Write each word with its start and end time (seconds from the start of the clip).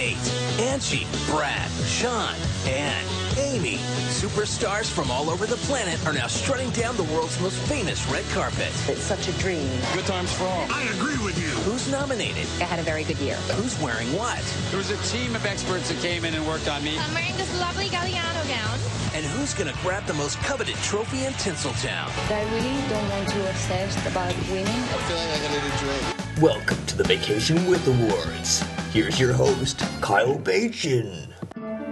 Nate, 0.00 0.32
Angie, 0.58 1.06
Brad, 1.26 1.70
Sean, 1.84 2.34
and 2.64 3.06
Amy. 3.36 3.76
Superstars 4.08 4.90
from 4.90 5.10
all 5.10 5.28
over 5.28 5.44
the 5.44 5.60
planet 5.68 6.00
are 6.06 6.14
now 6.14 6.26
strutting 6.26 6.70
down 6.70 6.96
the 6.96 7.04
world's 7.12 7.38
most 7.38 7.58
famous 7.68 8.10
red 8.10 8.24
carpet. 8.30 8.72
It's 8.88 9.02
such 9.02 9.28
a 9.28 9.32
dream. 9.32 9.68
Good 9.92 10.06
times 10.06 10.32
for 10.32 10.44
all. 10.44 10.64
I 10.70 10.84
agree 10.96 11.22
with 11.22 11.36
you. 11.36 11.50
Who's 11.68 11.86
nominated? 11.92 12.46
I 12.62 12.64
had 12.64 12.78
a 12.78 12.82
very 12.82 13.04
good 13.04 13.18
year. 13.18 13.36
Who's 13.60 13.78
wearing 13.78 14.10
what? 14.14 14.40
There 14.70 14.78
was 14.78 14.88
a 14.88 14.96
team 15.14 15.36
of 15.36 15.44
experts 15.44 15.90
that 15.90 16.00
came 16.00 16.24
in 16.24 16.32
and 16.32 16.46
worked 16.46 16.66
on 16.66 16.82
me. 16.82 16.98
I'm 16.98 17.12
wearing 17.12 17.36
this 17.36 17.52
lovely 17.60 17.88
Galliano 17.88 18.48
gown. 18.48 18.78
And 19.12 19.26
who's 19.26 19.52
gonna 19.52 19.74
grab 19.82 20.06
the 20.06 20.14
most 20.14 20.38
coveted 20.38 20.76
trophy 20.76 21.26
in 21.26 21.34
Tinseltown? 21.34 22.08
I 22.30 22.42
really 22.54 22.88
don't 22.88 23.06
want 23.10 23.28
to 23.28 23.50
obsess 23.50 23.94
about 24.06 24.34
winning. 24.48 24.66
I 24.66 24.96
feel 25.04 25.18
like 25.18 25.28
I 25.28 25.40
got 25.44 25.60
a 25.60 25.84
drink. 25.84 26.40
Welcome 26.40 26.86
to 26.86 26.96
the 26.96 27.04
Vacation 27.04 27.66
with 27.66 27.86
Awards. 27.86 28.64
Here's 28.92 29.20
your 29.20 29.32
host, 29.32 29.78
Kyle 30.00 30.36
Bachin. 30.36 31.28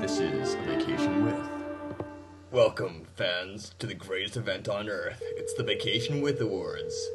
This 0.01 0.19
is 0.19 0.57
Vacation 0.67 1.25
with. 1.25 1.49
Welcome, 2.51 3.07
fans, 3.15 3.73
to 3.79 3.87
the 3.87 3.95
greatest 3.95 4.37
event 4.37 4.69
on 4.69 4.89
earth. 4.89 5.23
It's 5.37 5.55
the 5.55 5.63
Vacation 5.63 6.21
with 6.21 6.41
Awards. 6.41 7.09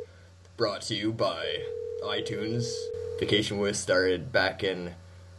Brought 0.55 0.83
to 0.83 0.95
you 0.95 1.11
by 1.11 1.65
iTunes. 2.01 2.73
Vacation 3.19 3.57
with 3.57 3.75
started 3.75 4.31
back 4.31 4.63
in 4.63 4.95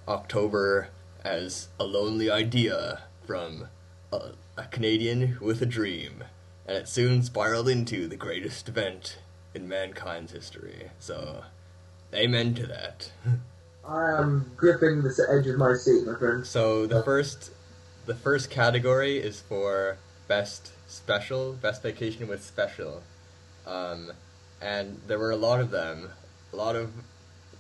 October 0.07 0.89
as 1.25 1.69
a 1.81 1.85
lonely 1.85 2.31
idea 2.31 3.05
from 3.27 3.69
a, 4.13 4.33
a 4.59 4.65
Canadian 4.65 5.39
with 5.41 5.63
a 5.63 5.67
dream. 5.67 6.23
And 6.67 6.77
it 6.77 6.87
soon 6.87 7.23
spiraled 7.23 7.71
into 7.71 8.07
the 8.09 8.17
greatest 8.17 8.69
event 8.69 9.21
in 9.55 9.67
mankind's 9.67 10.33
history. 10.33 10.91
So, 10.99 11.45
amen 12.13 12.55
to 12.57 12.67
that. 12.67 13.11
I 13.87 14.13
am 14.19 14.51
gripping 14.57 15.03
the 15.03 15.27
edge 15.31 15.47
of 15.47 15.59
my 15.59 15.75
seat, 15.75 16.07
my 16.07 16.15
friend. 16.15 16.47
So 16.47 16.87
the 16.87 17.03
first, 17.03 17.51
the 18.07 18.15
first 18.15 18.51
category 18.51 19.19
is 19.19 19.41
for 19.41 19.97
best 20.29 20.73
special, 20.89 21.53
best 21.55 21.83
vacation 21.83 22.27
with 22.29 22.43
special, 22.43 23.03
um, 23.67 24.11
and 24.63 25.01
there 25.07 25.19
were 25.19 25.31
a 25.33 25.37
lot 25.37 25.61
of 25.61 25.71
them, 25.71 26.09
a 26.53 26.57
lot 26.57 26.77
of 26.77 26.91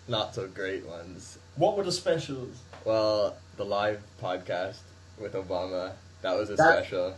not 0.09 0.35
so 0.35 0.47
great 0.47 0.87
ones. 0.87 1.39
What 1.57 1.77
were 1.77 1.85
the 1.85 1.93
specials? 1.93 2.57
Well, 2.85 3.37
the 3.57 3.65
live 3.65 4.03
podcast 4.23 4.79
with 5.19 5.35
Obama 5.35 5.93
that 6.23 6.37
was 6.37 6.49
a 6.51 6.57
That- 6.57 6.73
special. 6.85 7.15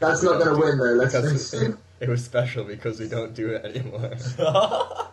That's 0.00 0.22
not 0.22 0.40
going 0.42 0.54
to 0.54 0.62
win, 0.64 0.78
though. 0.78 0.92
Let's 0.92 1.12
Because 1.14 1.52
it. 1.54 1.76
it 2.00 2.08
was 2.08 2.24
special 2.24 2.62
because 2.64 3.00
we 3.00 3.08
don't 3.08 3.34
do 3.34 3.48
it 3.50 3.64
anymore. 3.64 4.12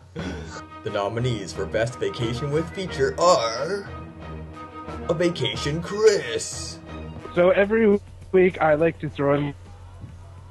the 0.84 0.90
nominees 0.90 1.52
for 1.52 1.66
best 1.66 2.00
vacation 2.00 2.52
with 2.52 2.70
feature 2.72 3.16
are 3.20 3.90
a 5.10 5.14
vacation 5.14 5.82
Chris. 5.82 6.80
So 7.34 7.50
every 7.50 8.00
week 8.32 8.62
I 8.62 8.76
like 8.76 9.00
to 9.00 9.10
throw 9.10 9.36
in 9.36 9.54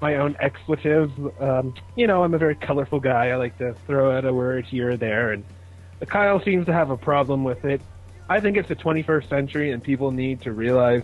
my 0.00 0.16
own 0.16 0.36
expletives. 0.41 1.12
Um, 1.41 1.74
you 1.96 2.06
know, 2.06 2.24
I'm 2.24 2.34
a 2.34 2.38
very 2.38 2.55
colorful 2.55 3.00
guy. 3.00 3.28
I 3.28 3.36
like 3.36 3.56
to 3.58 3.74
throw 3.86 4.16
out 4.16 4.24
a 4.24 4.33
word 4.33 4.66
here 4.66 4.91
or 4.91 4.96
there, 4.96 5.33
and 5.33 5.44
Kyle 6.06 6.42
seems 6.42 6.66
to 6.66 6.72
have 6.72 6.91
a 6.91 6.96
problem 6.96 7.44
with 7.44 7.64
it. 7.64 7.80
I 8.28 8.41
think 8.41 8.56
it's 8.56 8.68
the 8.68 8.77
21st 8.77 9.28
century, 9.28 9.72
and 9.72 9.83
people 9.83 10.11
need 10.11 10.42
to 10.42 10.52
realize 10.52 11.02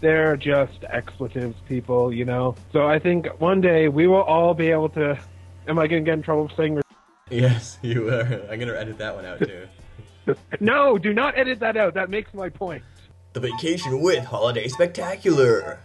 they're 0.00 0.36
just 0.36 0.84
expletives, 0.84 1.56
people. 1.68 2.12
You 2.12 2.24
know. 2.24 2.54
So 2.72 2.86
I 2.86 2.98
think 2.98 3.26
one 3.40 3.60
day 3.60 3.88
we 3.88 4.06
will 4.06 4.22
all 4.22 4.54
be 4.54 4.70
able 4.70 4.90
to. 4.90 5.18
Am 5.68 5.78
I 5.80 5.88
going 5.88 6.04
to 6.04 6.08
get 6.08 6.14
in 6.14 6.22
trouble 6.22 6.48
for 6.48 6.54
saying? 6.54 6.85
Yes, 7.30 7.78
you 7.82 8.08
are. 8.08 8.46
I'm 8.50 8.58
gonna 8.58 8.74
edit 8.74 8.98
that 8.98 9.14
one 9.14 9.24
out 9.24 9.38
too. 9.38 9.66
No, 10.58 10.98
do 10.98 11.14
not 11.14 11.38
edit 11.38 11.60
that 11.60 11.76
out. 11.76 11.94
That 11.94 12.10
makes 12.10 12.34
my 12.34 12.48
point. 12.48 12.82
The 13.32 13.38
vacation 13.38 14.00
with 14.00 14.24
holiday 14.24 14.66
spectacular. 14.66 15.78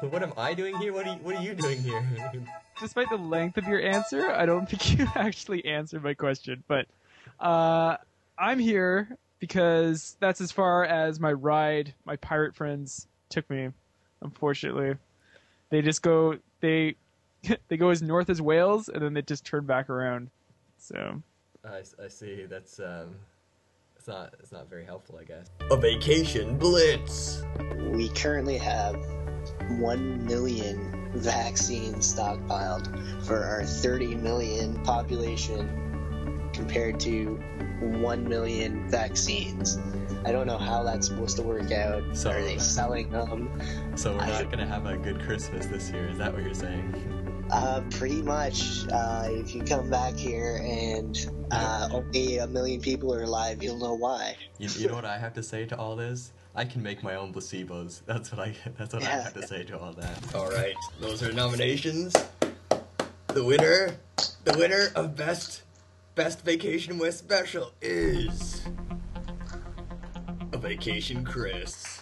What 0.00 0.24
am 0.24 0.32
I 0.36 0.52
doing 0.52 0.76
here? 0.78 0.92
What 0.92 1.06
are 1.06 1.12
you, 1.12 1.18
what 1.18 1.36
are 1.36 1.42
you 1.42 1.54
doing 1.54 1.80
here? 1.80 2.02
despite 2.80 3.08
the 3.08 3.16
length 3.16 3.58
of 3.58 3.68
your 3.68 3.80
answer, 3.80 4.32
I 4.32 4.46
don't 4.46 4.68
think 4.68 4.98
you 4.98 5.06
actually 5.14 5.64
answered 5.64 6.02
my 6.02 6.14
question. 6.14 6.64
But 6.66 6.88
uh, 7.38 7.98
I'm 8.36 8.58
here 8.58 9.16
because 9.38 10.16
that's 10.18 10.40
as 10.40 10.50
far 10.50 10.84
as 10.84 11.20
my 11.20 11.32
ride, 11.32 11.94
my 12.04 12.16
pirate 12.16 12.56
friends 12.56 13.06
took 13.28 13.48
me. 13.48 13.68
Unfortunately, 14.22 14.96
they 15.70 15.82
just 15.82 16.02
go 16.02 16.36
they 16.60 16.96
they 17.68 17.76
go 17.76 17.90
as 17.90 18.02
north 18.02 18.28
as 18.28 18.42
Wales, 18.42 18.88
and 18.88 19.00
then 19.00 19.14
they 19.14 19.22
just 19.22 19.44
turn 19.44 19.66
back 19.66 19.88
around. 19.88 20.30
So 20.82 21.22
I, 21.64 21.82
I 22.02 22.08
see. 22.08 22.44
That's 22.46 22.80
um, 22.80 23.14
it's 23.96 24.08
not 24.08 24.34
it's 24.40 24.50
not 24.50 24.68
very 24.68 24.84
helpful, 24.84 25.16
I 25.20 25.24
guess. 25.24 25.46
A 25.70 25.76
vacation 25.76 26.58
blitz. 26.58 27.44
We 27.92 28.08
currently 28.08 28.58
have 28.58 28.96
1 29.78 30.26
million 30.26 31.08
vaccines 31.14 32.12
stockpiled 32.12 33.24
for 33.26 33.44
our 33.44 33.64
30 33.64 34.16
million 34.16 34.82
population 34.82 36.50
compared 36.52 36.98
to 37.00 37.36
1 37.80 38.28
million 38.28 38.88
vaccines. 38.90 39.78
I 40.24 40.32
don't 40.32 40.48
know 40.48 40.58
how 40.58 40.82
that's 40.82 41.06
supposed 41.06 41.36
to 41.36 41.42
work 41.42 41.70
out. 41.70 42.02
So- 42.16 42.30
Are 42.30 42.42
they 42.42 42.58
selling 42.58 43.08
them? 43.10 43.48
So 43.96 44.14
we're 44.14 44.22
I- 44.22 44.42
not 44.42 44.50
gonna 44.50 44.66
have 44.66 44.86
a 44.86 44.96
good 44.96 45.20
Christmas 45.22 45.66
this 45.66 45.90
year. 45.90 46.08
Is 46.08 46.18
that 46.18 46.32
what 46.32 46.42
you're 46.42 46.54
saying? 46.54 47.21
Uh, 47.52 47.82
pretty 47.90 48.22
much. 48.22 48.86
Uh, 48.90 49.28
if 49.28 49.54
you 49.54 49.62
come 49.62 49.90
back 49.90 50.14
here 50.14 50.58
and 50.64 51.28
uh, 51.50 51.86
only 51.92 52.38
a 52.38 52.46
million 52.46 52.80
people 52.80 53.14
are 53.14 53.24
alive, 53.24 53.62
you'll 53.62 53.76
know 53.76 53.92
why. 53.92 54.34
You, 54.58 54.70
you 54.78 54.88
know 54.88 54.94
what 54.94 55.04
I 55.04 55.18
have 55.18 55.34
to 55.34 55.42
say 55.42 55.66
to 55.66 55.76
all 55.76 55.94
this? 55.94 56.32
I 56.54 56.64
can 56.64 56.82
make 56.82 57.02
my 57.02 57.14
own 57.16 57.32
placebos. 57.32 58.00
That's 58.06 58.32
what 58.32 58.40
I. 58.40 58.54
That's 58.78 58.94
what 58.94 59.02
I 59.02 59.10
have 59.10 59.34
to 59.34 59.46
say 59.46 59.64
to 59.64 59.78
all 59.78 59.92
that. 59.92 60.34
All 60.34 60.48
right, 60.48 60.74
those 60.98 61.22
are 61.22 61.32
nominations. 61.32 62.14
The 63.28 63.44
winner, 63.44 63.96
the 64.44 64.56
winner 64.58 64.88
of 64.94 65.14
best, 65.14 65.62
best 66.14 66.42
vacation 66.44 66.98
with 66.98 67.14
special 67.14 67.72
is 67.82 68.62
a 70.52 70.58
vacation 70.58 71.24
Chris. 71.24 72.00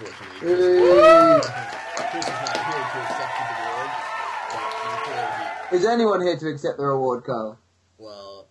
Unfortunately, 0.00 0.38
Chris, 0.38 1.46
Chris 2.10 2.24
is 2.24 2.30
not 2.30 2.56
here 2.56 2.86
to 2.92 2.98
accept 3.02 3.38
the 3.38 3.62
award. 3.62 3.69
But 5.70 5.76
before 5.76 5.78
he 5.78 5.84
Is 5.84 5.86
anyone 5.86 6.20
here 6.22 6.36
to 6.36 6.48
accept 6.48 6.78
the 6.78 6.84
reward, 6.84 7.24
Kyle? 7.24 7.58
well, 7.98 8.46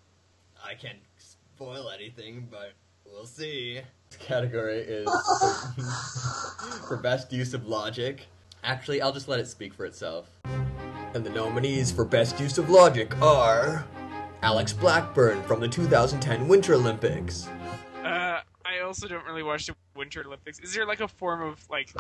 I 0.63 0.74
can't 0.75 1.00
spoil 1.18 1.90
anything, 1.90 2.47
but 2.52 2.74
we'll 3.06 3.25
see. 3.25 3.81
This 4.09 4.19
category 4.19 4.80
is 4.80 5.07
for 6.88 6.97
best 6.97 7.31
use 7.34 7.53
of 7.53 7.68
logic. 7.68 8.28
Actually, 8.63 9.02
I'll 9.02 9.12
just 9.13 9.28
let 9.28 9.40
it 9.40 9.47
speak 9.47 9.74
for 9.74 9.85
itself. 9.85 10.30
And 11.13 11.25
the 11.25 11.30
nominees 11.30 11.91
for 11.91 12.06
best 12.06 12.40
use 12.40 12.57
of 12.57 12.69
logic 12.69 13.19
are 13.22 13.86
Alex 14.44 14.74
Blackburn 14.74 15.41
from 15.44 15.59
the 15.59 15.68
2010 15.68 16.47
Winter 16.47 16.75
Olympics. 16.75 17.47
uh, 18.03 18.41
I 18.66 18.80
also 18.86 19.07
don't 19.07 19.25
really 19.25 19.44
watch 19.44 19.66
the 19.66 19.75
Winter 19.96 20.24
Olympics. 20.25 20.59
Is 20.59 20.74
there 20.74 20.86
like 20.86 21.01
a 21.01 21.07
form 21.07 21.41
of 21.41 21.68
like 21.69 21.94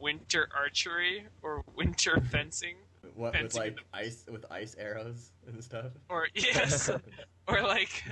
winter 0.00 0.48
archery 0.56 1.26
or 1.42 1.64
winter 1.74 2.20
fencing? 2.30 2.76
What 3.20 3.32
with 3.32 3.52
Fencing. 3.52 3.60
like 3.60 3.78
ice 3.92 4.24
with 4.30 4.44
ice 4.50 4.74
arrows 4.78 5.32
and 5.46 5.62
stuff? 5.62 5.92
or 6.08 6.26
yes, 6.34 6.88
or 7.46 7.62
like, 7.62 8.02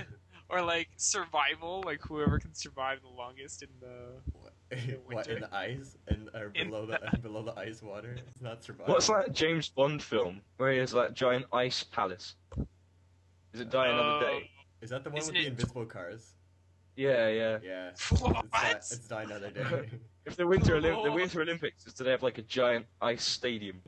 or 0.49 0.61
like 0.61 0.89
survival, 0.97 1.81
like 1.85 1.99
whoever 2.03 2.37
can 2.39 2.53
survive 2.53 2.99
the 3.01 3.07
longest 3.09 3.63
in 3.63 3.69
the. 3.79 4.21
what 5.07 5.27
winter. 5.27 5.33
in 5.33 5.41
the 5.41 5.55
ice 5.55 5.97
and 6.07 6.29
or 6.35 6.51
In 6.53 6.69
below 6.69 6.85
the, 6.85 6.99
the- 7.11 7.17
below 7.27 7.41
the 7.41 7.57
ice 7.59 7.81
water? 7.81 8.15
It's 8.27 8.41
not 8.41 8.63
survival. 8.63 8.93
What's 8.93 9.07
that 9.07 9.33
James 9.33 9.67
Bond 9.69 10.03
film 10.03 10.41
where 10.57 10.71
he 10.71 10.77
has 10.77 10.91
that 10.91 11.15
giant 11.15 11.45
ice 11.51 11.83
palace? 11.83 12.35
Is 13.53 13.61
it 13.61 13.71
Die 13.71 13.87
Another 13.87 14.09
Oh, 14.09 14.19
Day? 14.39 14.51
Is 14.81 14.91
that 14.91 15.03
the 15.03 15.09
one 15.09 15.17
with 15.25 15.31
the 15.33 15.39
it- 15.39 15.47
invisible 15.47 15.85
cars? 15.85 16.33
Yeah, 16.95 17.29
yeah. 17.29 17.57
Yeah. 17.63 17.89
What? 18.19 18.45
It's, 18.45 18.51
die, 18.51 18.71
it's 18.71 19.07
Die 19.07 19.23
Another 19.23 19.49
Day. 19.49 19.89
If 20.25 20.35
the 20.35 20.45
Winter 20.45 20.79
Olymp- 20.79 21.03
the. 21.03 21.11
Winter 21.11 21.41
Olympics 21.41 21.87
is 21.87 21.93
to 21.95 22.03
have 22.05 22.21
like 22.21 22.37
a 22.37 22.41
giant 22.43 22.85
ice 23.01 23.23
stadium. 23.23 23.81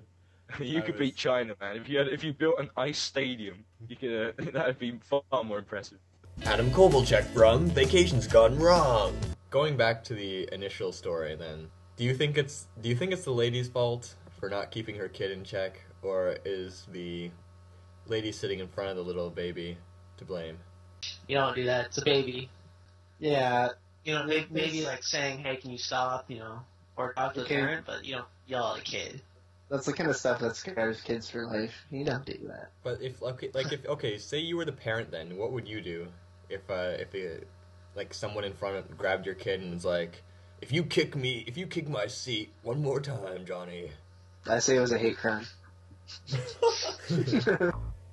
you 0.59 0.79
I 0.79 0.81
could 0.81 0.95
was- 0.95 0.99
beat 0.99 1.15
China, 1.15 1.55
man. 1.59 1.77
If 1.77 1.89
you 1.89 1.97
had, 1.97 2.07
if 2.07 2.23
you 2.23 2.33
built 2.33 2.59
an 2.59 2.69
ice 2.77 2.99
stadium, 2.99 3.63
you 3.87 3.95
could. 3.95 4.35
Uh, 4.39 4.51
that'd 4.53 4.79
be 4.79 4.99
far 5.03 5.43
more 5.43 5.59
impressive. 5.59 5.99
Adam 6.45 6.71
Kovalchuk 6.71 7.23
from 7.33 7.67
Vacations 7.67 8.27
Gone 8.27 8.57
Wrong. 8.57 9.15
Going 9.49 9.75
back 9.77 10.03
to 10.05 10.13
the 10.13 10.47
initial 10.53 10.91
story, 10.91 11.35
then, 11.35 11.69
do 11.97 12.03
you 12.03 12.13
think 12.13 12.37
it's 12.37 12.67
do 12.81 12.89
you 12.89 12.95
think 12.95 13.11
it's 13.11 13.23
the 13.23 13.31
lady's 13.31 13.67
fault 13.67 14.15
for 14.39 14.49
not 14.49 14.71
keeping 14.71 14.95
her 14.95 15.07
kid 15.07 15.31
in 15.31 15.43
check, 15.43 15.81
or 16.01 16.37
is 16.45 16.87
the 16.91 17.29
lady 18.07 18.31
sitting 18.31 18.59
in 18.59 18.67
front 18.67 18.89
of 18.89 18.95
the 18.95 19.03
little 19.03 19.29
baby 19.29 19.77
to 20.17 20.25
blame? 20.25 20.57
You 21.27 21.37
don't 21.37 21.55
do 21.55 21.65
that. 21.65 21.87
It's 21.87 21.97
a 21.97 22.05
baby. 22.05 22.49
Yeah. 23.19 23.69
You 24.03 24.15
know, 24.15 24.25
maybe, 24.25 24.47
maybe 24.49 24.85
like 24.85 25.03
saying, 25.03 25.39
"Hey, 25.39 25.57
can 25.57 25.69
you 25.69 25.77
stop?" 25.77 26.29
You 26.29 26.39
know, 26.39 26.59
or 26.97 27.13
talk 27.13 27.33
to 27.35 27.41
the 27.41 27.45
parent, 27.45 27.85
but 27.85 28.03
you 28.03 28.15
don't 28.15 28.27
yell 28.47 28.73
at 28.73 28.79
a 28.79 28.83
kid. 28.83 29.21
That's 29.71 29.85
the 29.85 29.93
kind 29.93 30.09
of 30.09 30.17
stuff 30.17 30.41
that 30.41 30.57
scares 30.57 30.99
kids 30.99 31.29
for 31.29 31.45
life. 31.47 31.73
You 31.89 32.03
don't 32.03 32.25
do 32.25 32.37
that. 32.47 32.71
But 32.83 33.01
if 33.01 33.23
okay, 33.23 33.49
like 33.53 33.71
if 33.71 33.85
okay, 33.85 34.17
say 34.17 34.39
you 34.39 34.57
were 34.57 34.65
the 34.65 34.73
parent, 34.73 35.11
then 35.11 35.37
what 35.37 35.53
would 35.53 35.65
you 35.65 35.79
do 35.79 36.07
if 36.49 36.69
uh 36.69 36.97
if 36.99 37.15
uh, 37.15 37.45
like 37.95 38.13
someone 38.13 38.43
in 38.43 38.51
front 38.51 38.75
of 38.75 38.97
grabbed 38.97 39.25
your 39.25 39.35
kid 39.35 39.61
and 39.61 39.73
was 39.73 39.85
like, 39.85 40.23
If 40.61 40.73
you 40.73 40.83
kick 40.83 41.15
me, 41.15 41.45
if 41.47 41.55
you 41.55 41.67
kick 41.67 41.87
my 41.87 42.07
seat 42.07 42.51
one 42.63 42.81
more 42.81 42.99
time, 42.99 43.45
Johnny. 43.45 43.91
I 44.45 44.59
say 44.59 44.75
it 44.75 44.81
was 44.81 44.91
a 44.91 44.97
hate 44.97 45.17
crime. 45.17 45.47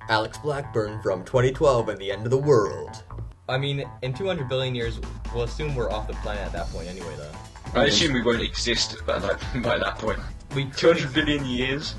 Alex 0.08 0.38
Blackburn 0.38 1.02
from 1.02 1.24
2012 1.24 1.88
and 1.88 1.98
the 1.98 2.12
End 2.12 2.24
of 2.24 2.30
the 2.30 2.38
World. 2.38 3.02
I 3.48 3.58
mean, 3.58 3.84
in 4.02 4.14
200 4.14 4.48
billion 4.48 4.76
years, 4.76 5.00
we'll 5.34 5.42
assume 5.42 5.74
we're 5.74 5.90
off 5.90 6.06
the 6.06 6.14
planet 6.14 6.44
at 6.44 6.52
that 6.52 6.68
point 6.68 6.86
anyway, 6.86 7.16
though. 7.16 7.32
I 7.74 7.86
assume 7.86 8.12
we 8.12 8.22
won't 8.22 8.42
exist 8.42 9.04
by 9.06 9.18
that, 9.18 9.40
by 9.62 9.78
that 9.78 9.98
point. 9.98 10.20
We 10.54 10.64
200 10.66 11.12
billion 11.12 11.44
years? 11.44 11.94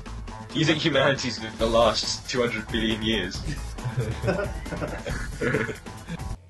You 0.54 0.64
think 0.64 0.84
humanity's 0.84 1.38
going 1.38 1.56
to 1.56 1.66
last 1.66 2.28
200 2.28 2.66
billion 2.68 3.00
years? 3.02 3.40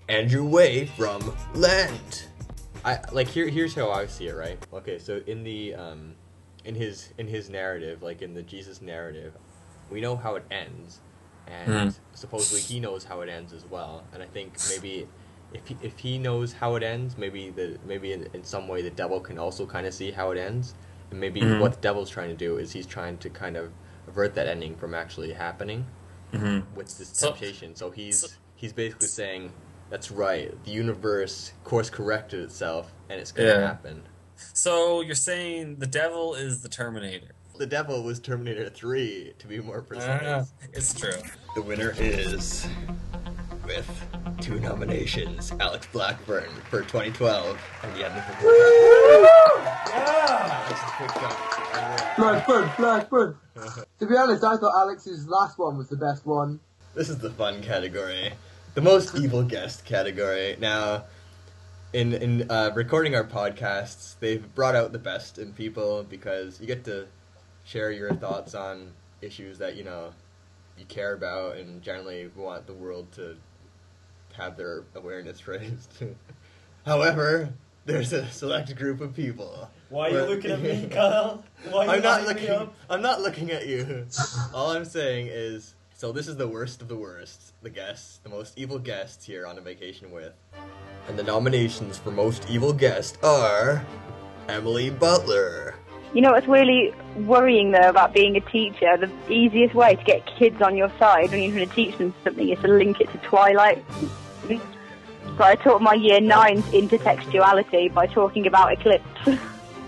Andrew 0.08 0.44
Way 0.44 0.86
from 0.86 1.34
Land. 1.54 2.24
I 2.84 2.98
like 3.12 3.28
here. 3.28 3.48
Here's 3.48 3.74
how 3.74 3.90
I 3.90 4.06
see 4.06 4.28
it. 4.28 4.34
Right. 4.34 4.58
Okay. 4.72 4.98
So 4.98 5.20
in 5.26 5.44
the 5.44 5.74
um, 5.74 6.14
in 6.64 6.74
his 6.74 7.10
in 7.18 7.26
his 7.28 7.50
narrative, 7.50 8.02
like 8.02 8.22
in 8.22 8.32
the 8.34 8.42
Jesus 8.42 8.80
narrative, 8.80 9.34
we 9.90 10.00
know 10.00 10.16
how 10.16 10.36
it 10.36 10.44
ends, 10.50 11.00
and 11.46 11.90
Mhm. 11.90 11.94
supposedly 12.14 12.60
he 12.62 12.80
knows 12.80 13.04
how 13.04 13.20
it 13.20 13.28
ends 13.28 13.52
as 13.52 13.64
well. 13.66 14.04
And 14.14 14.22
I 14.22 14.26
think 14.26 14.54
maybe 14.70 15.06
if 15.52 15.66
he, 15.68 15.76
if 15.82 15.98
he 15.98 16.16
knows 16.18 16.54
how 16.54 16.74
it 16.76 16.82
ends, 16.82 17.18
maybe 17.18 17.50
the 17.50 17.78
maybe 17.84 18.12
in, 18.14 18.28
in 18.32 18.42
some 18.44 18.66
way 18.66 18.80
the 18.80 18.90
devil 18.90 19.20
can 19.20 19.38
also 19.38 19.66
kind 19.66 19.86
of 19.86 19.92
see 19.92 20.10
how 20.10 20.30
it 20.30 20.38
ends, 20.38 20.74
and 21.10 21.20
maybe 21.20 21.40
Mhm. 21.40 21.60
what 21.60 21.72
the 21.74 21.80
devil's 21.80 22.10
trying 22.10 22.28
to 22.30 22.36
do 22.36 22.58
is 22.58 22.72
he's 22.72 22.86
trying 22.86 23.18
to 23.18 23.30
kind 23.30 23.56
of 23.56 23.72
avert 24.08 24.34
that 24.34 24.46
ending 24.46 24.76
from 24.76 24.94
actually 24.94 25.32
happening 25.32 25.86
Mhm. 26.32 26.64
with 26.74 26.96
this 26.98 27.12
temptation. 27.12 27.74
So 27.76 27.90
he's 27.90 28.36
he's 28.56 28.72
basically 28.72 29.08
saying. 29.08 29.52
That's 29.90 30.10
right. 30.12 30.52
The 30.64 30.70
universe 30.70 31.52
course 31.64 31.90
corrected 31.90 32.40
itself, 32.40 32.92
and 33.08 33.20
it's 33.20 33.32
gonna 33.32 33.48
Yeah. 33.48 33.66
happen. 33.66 34.04
So 34.36 35.00
you're 35.00 35.16
saying 35.16 35.76
the 35.80 35.86
devil 35.86 36.34
is 36.36 36.62
the 36.62 36.68
Terminator? 36.68 37.32
The 37.58 37.66
devil 37.66 38.02
was 38.04 38.20
Terminator 38.20 38.70
3, 38.70 39.34
to 39.38 39.46
be 39.48 39.58
more 39.60 39.82
precise. 39.82 40.22
Ah, 40.24 40.44
it's 40.72 40.94
true. 40.94 41.10
The 41.56 41.62
winner 41.62 41.92
is, 41.98 42.66
with 43.66 43.88
two 44.40 44.60
nominations, 44.60 45.52
Alex 45.58 45.88
Blackburn 45.92 46.48
for 46.70 46.82
2012 46.82 47.58
and 47.82 47.92
the 47.96 48.04
End 48.06 48.16
of 48.16 48.24
the 48.26 49.49
Blackburn, 52.16 52.70
Blackburn. 52.76 53.36
to 53.98 54.06
be 54.06 54.16
honest, 54.16 54.44
I 54.44 54.56
thought 54.56 54.74
Alex's 54.74 55.26
last 55.26 55.58
one 55.58 55.78
was 55.78 55.88
the 55.88 55.96
best 55.96 56.26
one. 56.26 56.60
This 56.94 57.08
is 57.08 57.18
the 57.18 57.30
fun 57.30 57.62
category, 57.62 58.32
the 58.74 58.80
most 58.80 59.14
evil 59.16 59.42
guest 59.42 59.84
category. 59.84 60.56
Now, 60.60 61.04
in 61.92 62.12
in 62.12 62.50
uh, 62.50 62.72
recording 62.74 63.14
our 63.14 63.24
podcasts, 63.24 64.16
they've 64.20 64.54
brought 64.54 64.74
out 64.74 64.92
the 64.92 64.98
best 64.98 65.38
in 65.38 65.52
people 65.52 66.04
because 66.08 66.60
you 66.60 66.66
get 66.66 66.84
to 66.84 67.06
share 67.64 67.90
your 67.90 68.14
thoughts 68.14 68.54
on 68.54 68.92
issues 69.22 69.58
that 69.58 69.76
you 69.76 69.84
know 69.84 70.12
you 70.78 70.84
care 70.86 71.14
about 71.14 71.56
and 71.56 71.82
generally 71.82 72.30
want 72.34 72.66
the 72.66 72.74
world 72.74 73.10
to 73.12 73.36
have 74.36 74.56
their 74.56 74.84
awareness 74.94 75.46
raised. 75.46 75.92
However, 76.86 77.52
there's 77.84 78.12
a 78.12 78.26
select 78.30 78.74
group 78.76 79.00
of 79.00 79.14
people. 79.14 79.68
Why 79.88 80.06
are 80.06 80.10
you 80.10 80.14
where- 80.16 80.28
looking 80.28 80.50
at 80.50 80.60
me, 80.60 80.88
Kyle? 80.90 81.42
Why 81.70 81.80
are 81.80 81.84
you 81.86 81.90
I'm 81.92 82.02
not 82.02 82.22
lining 82.24 82.42
me 82.42 82.48
looking. 82.48 82.50
up? 82.62 82.74
I'm 82.88 83.02
not 83.02 83.20
looking 83.20 83.50
at 83.50 83.66
you. 83.66 84.06
All 84.54 84.70
I'm 84.72 84.84
saying 84.84 85.28
is, 85.30 85.74
so 85.94 86.12
this 86.12 86.28
is 86.28 86.36
the 86.36 86.48
worst 86.48 86.80
of 86.82 86.88
the 86.88 86.96
worst. 86.96 87.52
The 87.62 87.70
guests, 87.70 88.20
the 88.22 88.28
most 88.30 88.56
evil 88.56 88.78
guests 88.78 89.24
here 89.26 89.46
on 89.46 89.58
a 89.58 89.60
vacation 89.60 90.10
with, 90.10 90.32
and 91.08 91.18
the 91.18 91.22
nominations 91.22 91.98
for 91.98 92.10
most 92.10 92.48
evil 92.48 92.72
guest 92.72 93.18
are 93.22 93.84
Emily 94.48 94.90
Butler. 94.90 95.74
You 96.14 96.22
know 96.22 96.32
what's 96.32 96.48
really 96.48 96.92
worrying 97.18 97.70
though 97.70 97.88
about 97.88 98.12
being 98.14 98.36
a 98.36 98.40
teacher? 98.40 98.96
The 98.96 99.10
easiest 99.32 99.74
way 99.74 99.94
to 99.94 100.02
get 100.04 100.26
kids 100.38 100.60
on 100.62 100.76
your 100.76 100.90
side 100.98 101.30
when 101.30 101.42
you're 101.42 101.52
trying 101.52 101.68
to 101.68 101.74
teach 101.74 101.98
them 101.98 102.14
something 102.24 102.48
is 102.48 102.58
to 102.60 102.68
link 102.68 103.00
it 103.00 103.10
to 103.12 103.18
Twilight. 103.18 103.84
So 105.40 105.46
I 105.46 105.54
taught 105.54 105.80
my 105.80 105.94
year 105.94 106.20
nines 106.20 106.66
intertextuality 106.66 107.94
by 107.94 108.06
talking 108.06 108.46
about 108.46 108.74
eclipse. 108.74 109.06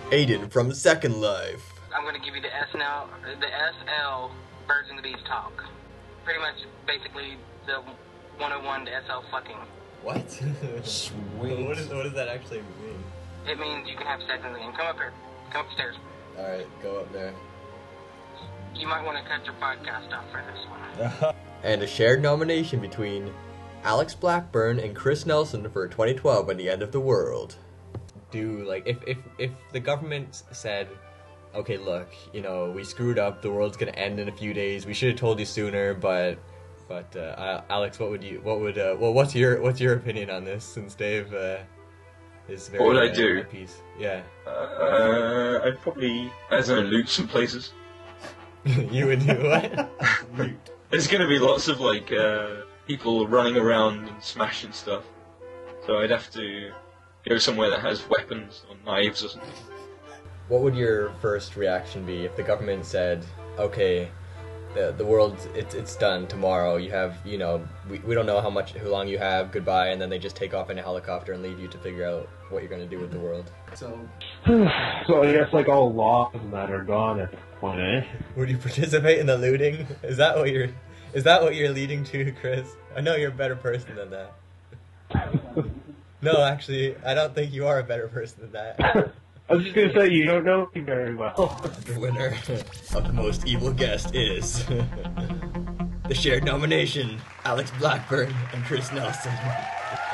Aiden 0.09 0.51
from 0.51 0.73
Second 0.73 1.21
Life. 1.21 1.75
I'm 1.95 2.05
going 2.05 2.15
to 2.15 2.23
give 2.23 2.35
you 2.35 2.41
the 2.41 2.49
SNL, 2.49 3.07
the 3.39 3.49
SL 3.77 4.33
Birds 4.67 4.89
and 4.89 4.99
the 4.99 5.03
Bees 5.03 5.19
talk. 5.29 5.53
Pretty 6.25 6.41
much, 6.41 6.55
basically, 6.87 7.37
the 7.67 7.83
101 8.39 8.87
to 8.87 8.93
SL 9.07 9.31
fucking. 9.31 9.59
What? 10.03 10.31
Sweet. 10.85 11.67
What, 11.67 11.77
is, 11.77 11.89
what 11.91 12.05
does 12.05 12.15
that 12.15 12.29
actually 12.29 12.63
mean? 12.81 13.05
It 13.47 13.61
means 13.61 13.87
you 13.87 13.99
can 13.99 14.07
have 14.07 14.21
sex 14.23 14.43
in 14.47 14.55
the 14.55 14.59
game. 14.59 14.73
Come 14.73 14.87
up 14.87 14.97
here. 14.97 15.13
Come 15.53 15.67
upstairs. 15.67 15.97
All 16.39 16.49
right, 16.49 16.67
go 16.83 17.01
up 17.01 17.13
there. 17.13 17.35
You 18.75 18.87
might 18.87 19.05
want 19.05 19.23
to 19.23 19.31
cut 19.31 19.45
your 19.45 19.55
podcast 19.61 20.17
off 20.17 20.25
for 20.33 20.43
this 20.51 21.21
one. 21.21 21.35
and 21.63 21.83
a 21.83 21.87
shared 21.87 22.23
nomination 22.23 22.81
between 22.81 23.31
Alex 23.85 24.15
Blackburn 24.15 24.79
and 24.79 24.95
Chris 24.95 25.27
Nelson 25.27 25.69
for 25.71 25.89
2012 25.89 26.49
and 26.49 26.59
the 26.61 26.69
End 26.71 26.83
of 26.83 26.93
the 26.93 27.01
World. 27.01 27.57
do 28.31 28.65
like 28.65 28.87
if 28.87 28.97
if 29.07 29.19
if 29.39 29.51
the 29.73 29.81
government 29.81 30.43
said 30.53 30.89
okay 31.55 31.77
look 31.77 32.09
you 32.33 32.41
know 32.41 32.71
we 32.71 32.83
screwed 32.83 33.19
up 33.19 33.43
the 33.43 33.51
world's 33.51 33.77
gonna 33.77 33.93
end 33.93 34.19
in 34.19 34.29
a 34.29 34.33
few 34.33 34.55
days 34.55 34.87
we 34.87 34.95
should 34.95 35.11
have 35.11 35.19
told 35.19 35.39
you 35.39 35.45
sooner 35.45 35.93
but 35.93 36.39
but 36.89 37.15
uh, 37.15 37.61
alex 37.69 37.99
what 37.99 38.09
would 38.09 38.25
you 38.25 38.41
what 38.43 38.59
would 38.61 38.79
uh, 38.79 38.97
well 38.99 39.13
what's 39.13 39.35
your 39.35 39.61
what's 39.61 39.81
your 39.81 39.95
opinion 39.97 40.31
on 40.31 40.45
this 40.45 40.65
since 40.65 40.95
dave 40.95 41.35
uh, 41.35 41.59
is 42.49 42.69
very 42.69 42.83
What 42.83 42.95
would 42.95 43.03
I 43.03 43.09
uh, 43.11 43.15
do? 43.15 43.39
at 43.41 43.51
peace 43.51 43.83
yeah 43.99 44.23
Uh, 44.47 45.61
I'd 45.65 45.79
probably, 45.83 46.33
I 46.51 46.61
don't 46.63 46.69
know, 46.69 46.81
loot 46.81 47.09
some 47.11 47.29
places. 47.29 47.73
you 48.65 49.07
would 49.09 49.27
do 49.27 49.35
what 49.45 49.91
There's 50.91 51.07
gonna 51.07 51.29
be 51.29 51.39
lots 51.39 51.69
of 51.69 51.81
like 51.81 52.11
uh, 52.13 52.63
people 52.87 53.27
running 53.29 53.57
around 53.57 54.09
and 54.09 54.23
smashing 54.23 54.73
stuff, 54.73 55.05
so 55.87 55.99
I'd 55.99 56.11
have 56.11 56.31
to 56.33 56.73
go 57.29 57.39
somewhere 57.39 57.71
that 57.71 57.81
has 57.81 58.09
weapons 58.09 58.65
or 58.69 58.77
knives 58.85 59.25
or 59.25 59.29
something. 59.29 59.51
what 60.49 60.61
would 60.63 60.75
your 60.75 61.13
first 61.21 61.57
reaction 61.57 62.05
be 62.05 62.25
if 62.25 62.35
the 62.37 62.43
government 62.43 62.85
said 62.85 63.25
okay 63.59 64.11
the, 64.75 64.93
the 64.99 65.05
world 65.05 65.37
it's, 65.55 65.75
it's 65.75 65.95
done 65.97 66.27
tomorrow 66.27 66.77
you 66.77 66.91
have 66.91 67.17
you 67.25 67.39
know 67.39 67.63
we, 67.89 68.01
we 68.01 68.15
don't 68.15 68.27
know 68.27 68.41
how 68.41 68.51
much 68.51 68.73
how 68.75 68.89
long 68.89 69.07
you 69.07 69.19
have 69.19 69.53
goodbye 69.53 69.89
and 69.89 70.01
then 70.01 70.11
they 70.11 70.19
just 70.19 70.35
take 70.35 70.53
off 70.53 70.69
in 70.69 70.79
a 70.79 70.83
helicopter 70.83 71.33
and 71.33 71.43
leave 71.43 71.61
you 71.61 71.69
to 71.69 71.79
figure 71.79 72.05
out 72.05 72.29
what 72.51 72.61
you're 72.63 72.71
going 72.71 72.81
to 72.83 72.89
do 72.89 73.01
with 73.01 73.13
the 73.13 73.19
world 73.21 73.53
So, 73.75 73.97
so 75.07 75.23
I 75.23 75.33
guess 75.33 75.53
like 75.53 75.69
all 75.69 75.93
laws 75.95 76.33
and 76.35 76.53
that 76.53 76.71
are 76.73 76.83
gone 76.83 77.21
at 77.21 77.31
this 77.31 77.41
point, 77.61 77.81
eh? 77.81 78.03
would 78.35 78.51
you 78.51 78.59
participate 78.59 79.21
in 79.21 79.27
the 79.27 79.39
looting 79.39 79.87
is 80.03 80.17
that 80.17 80.37
what 80.37 80.51
you're 80.51 80.71
is 81.13 81.25
that 81.25 81.43
what 81.43 81.55
you're 81.55 81.71
leading 81.71 82.05
to 82.05 82.33
chris 82.33 82.69
i 82.97 83.01
know 83.01 83.15
you're 83.15 83.31
a 83.31 83.35
better 83.35 83.57
person 83.57 83.95
than 83.95 84.11
that 84.11 84.33
no 86.23 86.43
actually 86.43 86.97
i 87.05 87.15
don't 87.15 87.35
think 87.35 87.53
you 87.53 87.67
are 87.67 87.79
a 87.79 87.85
better 87.85 88.09
person 88.09 88.41
than 88.43 88.53
that 88.53 89.13
I 89.49 89.55
was 89.55 89.65
just 89.65 89.75
gonna 89.77 89.93
say 89.93 90.09
you 90.11 90.25
don't 90.25 90.45
know 90.45 90.71
me 90.75 90.81
very 90.81 91.15
well. 91.15 91.61
The 91.85 91.99
winner 91.99 92.29
of 92.95 93.07
the 93.07 93.13
most 93.13 93.47
evil 93.47 93.71
guest 93.71 94.15
is 94.15 94.65
the 96.09 96.15
shared 96.15 96.45
nomination 96.45 97.21
Alex 97.45 97.71
Blackburn 97.79 98.35
and 98.55 98.65
Chris 98.65 98.91
Nelson. 98.93 99.33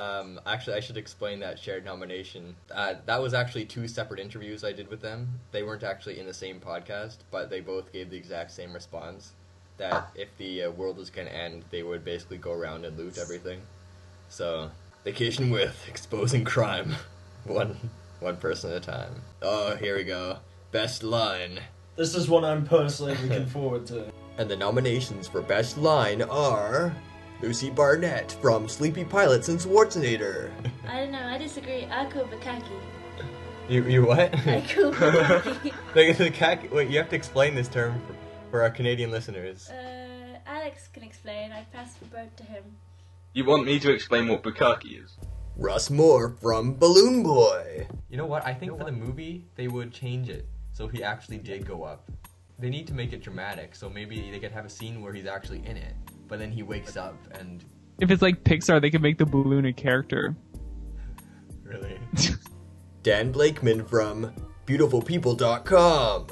Um, 0.02 0.40
actually, 0.47 0.75
I 0.75 0.81
should 0.81 0.97
explain 0.97 1.38
that 1.40 1.59
shared 1.59 1.85
nomination. 1.85 2.57
Uh, 2.75 2.95
that 3.07 3.23
was 3.23 3.35
actually 3.35 3.67
two 3.67 3.87
separate 3.87 4.19
interviews 4.19 4.64
I 4.64 4.73
did 4.73 4.88
with 4.88 5.02
them. 5.02 5.28
They 5.52 5.62
weren't 5.62 5.85
actually 5.85 6.19
in 6.19 6.26
the 6.26 6.35
same 6.35 6.59
podcast, 6.59 7.19
but 7.31 7.49
they 7.49 7.61
both 7.61 7.93
gave 7.93 8.11
the 8.11 8.17
exact 8.17 8.50
same 8.50 8.73
response. 8.73 9.35
That 9.78 10.11
if 10.14 10.28
the 10.38 10.64
uh, 10.64 10.70
world 10.73 10.97
was 10.97 11.08
going 11.08 11.28
to 11.28 11.35
end, 11.35 11.64
they 11.70 11.82
would 11.82 12.04
basically 12.04 12.37
go 12.38 12.52
around 12.52 12.85
and 12.85 12.99
loot 12.99 13.16
everything. 13.18 13.61
So, 14.28 14.70
Vacation 15.04 15.50
with 15.58 15.85
exposing 15.88 16.44
crime. 16.44 16.94
one 17.44 17.76
one 18.20 18.37
person 18.37 18.70
at 18.73 18.76
a 18.78 18.80
time. 18.80 19.23
Oh, 19.42 19.76
here 19.76 19.97
we 19.97 20.04
go. 20.04 20.38
Best 20.73 21.02
line. 21.04 21.61
This 21.97 22.14
is 22.14 22.28
what 22.28 22.44
I'm 22.44 22.64
personally 22.66 23.14
looking 23.16 23.47
forward 23.56 23.87
to. 23.87 24.06
And 24.37 24.49
the 24.50 24.56
nominations 24.56 25.26
for 25.28 25.40
Best 25.42 25.78
Line 25.78 26.23
are 26.23 26.94
Lucy 27.40 27.70
Barnett 27.70 28.32
from 28.42 28.68
Sleepy 28.68 29.04
Pilots 29.04 29.49
and 29.49 29.58
Schwarzenegger. 29.58 30.50
I 30.88 30.99
don't 31.00 31.12
know. 31.12 31.25
I 31.26 31.38
disagree. 31.38 31.87
I 31.90 32.04
call 32.11 32.25
Bukkake. 32.25 32.62
You 33.68 33.85
you 33.85 34.04
what? 34.04 34.35
I 34.47 34.61
call 34.62 34.92
Bukkake. 34.92 35.73
the, 35.94 36.12
the 36.25 36.30
cac- 36.30 36.73
wait, 36.73 36.88
you 36.90 36.99
have 36.99 37.08
to 37.11 37.16
explain 37.16 37.54
this 37.54 37.68
term 37.68 38.00
for, 38.06 38.14
for 38.50 38.62
our 38.62 38.71
Canadian 38.71 39.11
listeners. 39.11 39.69
Uh, 39.71 40.38
Alex 40.47 40.88
can 40.93 41.02
explain. 41.02 41.52
I 41.52 41.62
passed 41.73 41.99
the 42.00 42.07
boat 42.07 42.37
to 42.37 42.43
him. 42.45 42.64
You 43.35 43.45
want 43.45 43.67
me 43.67 43.78
to 43.81 43.93
explain 43.93 44.28
what 44.28 44.43
bukkake 44.43 45.05
is? 45.05 45.17
Russ 45.57 45.90
Moore 45.90 46.37
from 46.40 46.75
Balloon 46.75 47.23
Boy. 47.23 47.87
You 48.09 48.17
know 48.17 48.26
what? 48.26 48.47
I 48.47 48.55
think 48.55 48.78
for 48.78 48.85
the 48.85 48.93
movie 48.93 49.45
they 49.57 49.69
would 49.69 49.93
change 49.93 50.28
it 50.28 50.47
so 50.78 50.87
he 50.87 51.02
actually 51.02 51.38
did 51.38 51.67
go 51.67 51.83
up. 51.83 52.09
They 52.61 52.71
need 52.71 52.87
to 52.87 52.95
make 52.95 53.12
it 53.12 53.21
dramatic, 53.21 53.75
so 53.75 53.90
maybe 53.90 54.31
they 54.31 54.38
could 54.38 54.52
have 54.52 54.64
a 54.64 54.69
scene 54.71 55.02
where 55.02 55.12
he's 55.12 55.26
actually 55.26 55.59
in 55.67 55.76
it, 55.76 55.95
but 56.28 56.38
then 56.38 56.52
he 56.52 56.62
wakes 56.62 56.97
up 56.97 57.17
and 57.33 57.64
If 58.00 58.12
it's 58.12 58.23
like 58.23 58.45
Pixar, 58.45 58.81
they 58.81 58.90
could 58.90 59.02
make 59.02 59.19
the 59.19 59.26
balloon 59.26 59.67
a 59.67 59.73
character. 59.73 60.37
really. 61.64 61.99
Dan 63.02 63.33
Blakeman 63.33 63.85
from 63.85 64.33
BeautifulPeople.com. 64.67 66.28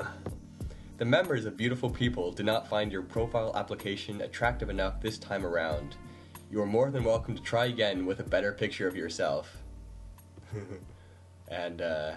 The 0.98 1.04
members 1.04 1.44
of 1.44 1.58
Beautiful 1.58 1.90
People 1.90 2.32
did 2.32 2.46
not 2.46 2.68
find 2.68 2.90
your 2.90 3.02
profile 3.02 3.52
application 3.54 4.22
attractive 4.22 4.70
enough 4.70 4.98
this 5.02 5.18
time 5.18 5.44
around. 5.44 5.96
You 6.50 6.62
are 6.62 6.66
more 6.66 6.90
than 6.90 7.04
welcome 7.04 7.36
to 7.36 7.42
try 7.42 7.66
again 7.66 8.06
with 8.06 8.20
a 8.20 8.22
better 8.22 8.50
picture 8.50 8.88
of 8.88 8.96
yourself. 8.96 9.58
and 11.48 11.82
uh, 11.82 12.12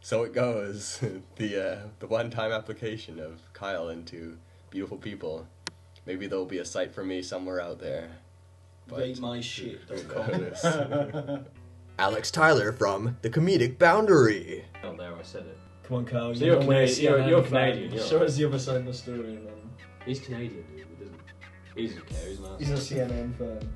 so 0.00 0.22
it 0.22 0.32
goes. 0.32 1.00
the 1.36 1.70
uh, 1.70 1.78
the 1.98 2.06
one-time 2.06 2.52
application 2.52 3.18
of 3.18 3.40
Kyle 3.52 3.88
into 3.88 4.38
Beautiful 4.70 4.98
People. 4.98 5.48
Maybe 6.06 6.28
there'll 6.28 6.46
be 6.46 6.58
a 6.58 6.64
site 6.64 6.94
for 6.94 7.02
me 7.02 7.20
somewhere 7.20 7.60
out 7.60 7.80
there. 7.80 8.10
Rate 8.88 9.18
my 9.18 9.40
shit. 9.40 9.80
Alex 11.98 12.30
Tyler 12.30 12.72
from 12.72 13.16
The 13.22 13.28
Comedic 13.28 13.76
Boundary. 13.76 14.66
Oh, 14.84 14.96
there, 14.96 15.16
I 15.16 15.22
said 15.22 15.46
it. 15.46 15.58
Come 15.88 15.96
on, 15.98 16.04
Carl. 16.04 16.34
So 16.34 16.44
you're 16.44 16.56
know 16.60 16.66
Canadian- 16.66 17.12
we're 17.12 17.18
you're- 17.18 17.30
you're 17.30 17.42
CNN 17.42 17.46
Canadian, 17.48 17.88
fan. 17.90 17.98
you're 17.98 18.06
Show 18.06 18.16
right. 18.18 18.26
us 18.26 18.36
the 18.36 18.44
other 18.44 18.58
side 18.58 18.76
of 18.76 18.84
the 18.84 18.92
story, 18.92 19.18
man. 19.22 19.48
He's 20.04 20.20
Canadian, 20.20 20.64
dude. 20.68 20.86
He 20.86 21.04
doesn't. 21.04 21.20
He 21.74 21.86
doesn't 21.86 22.06
care. 22.06 22.28
He's 22.28 22.40
not. 22.40 22.58
He's 22.60 22.70
a 22.70 22.94
CNN 22.94 23.34
fan. 23.38 23.68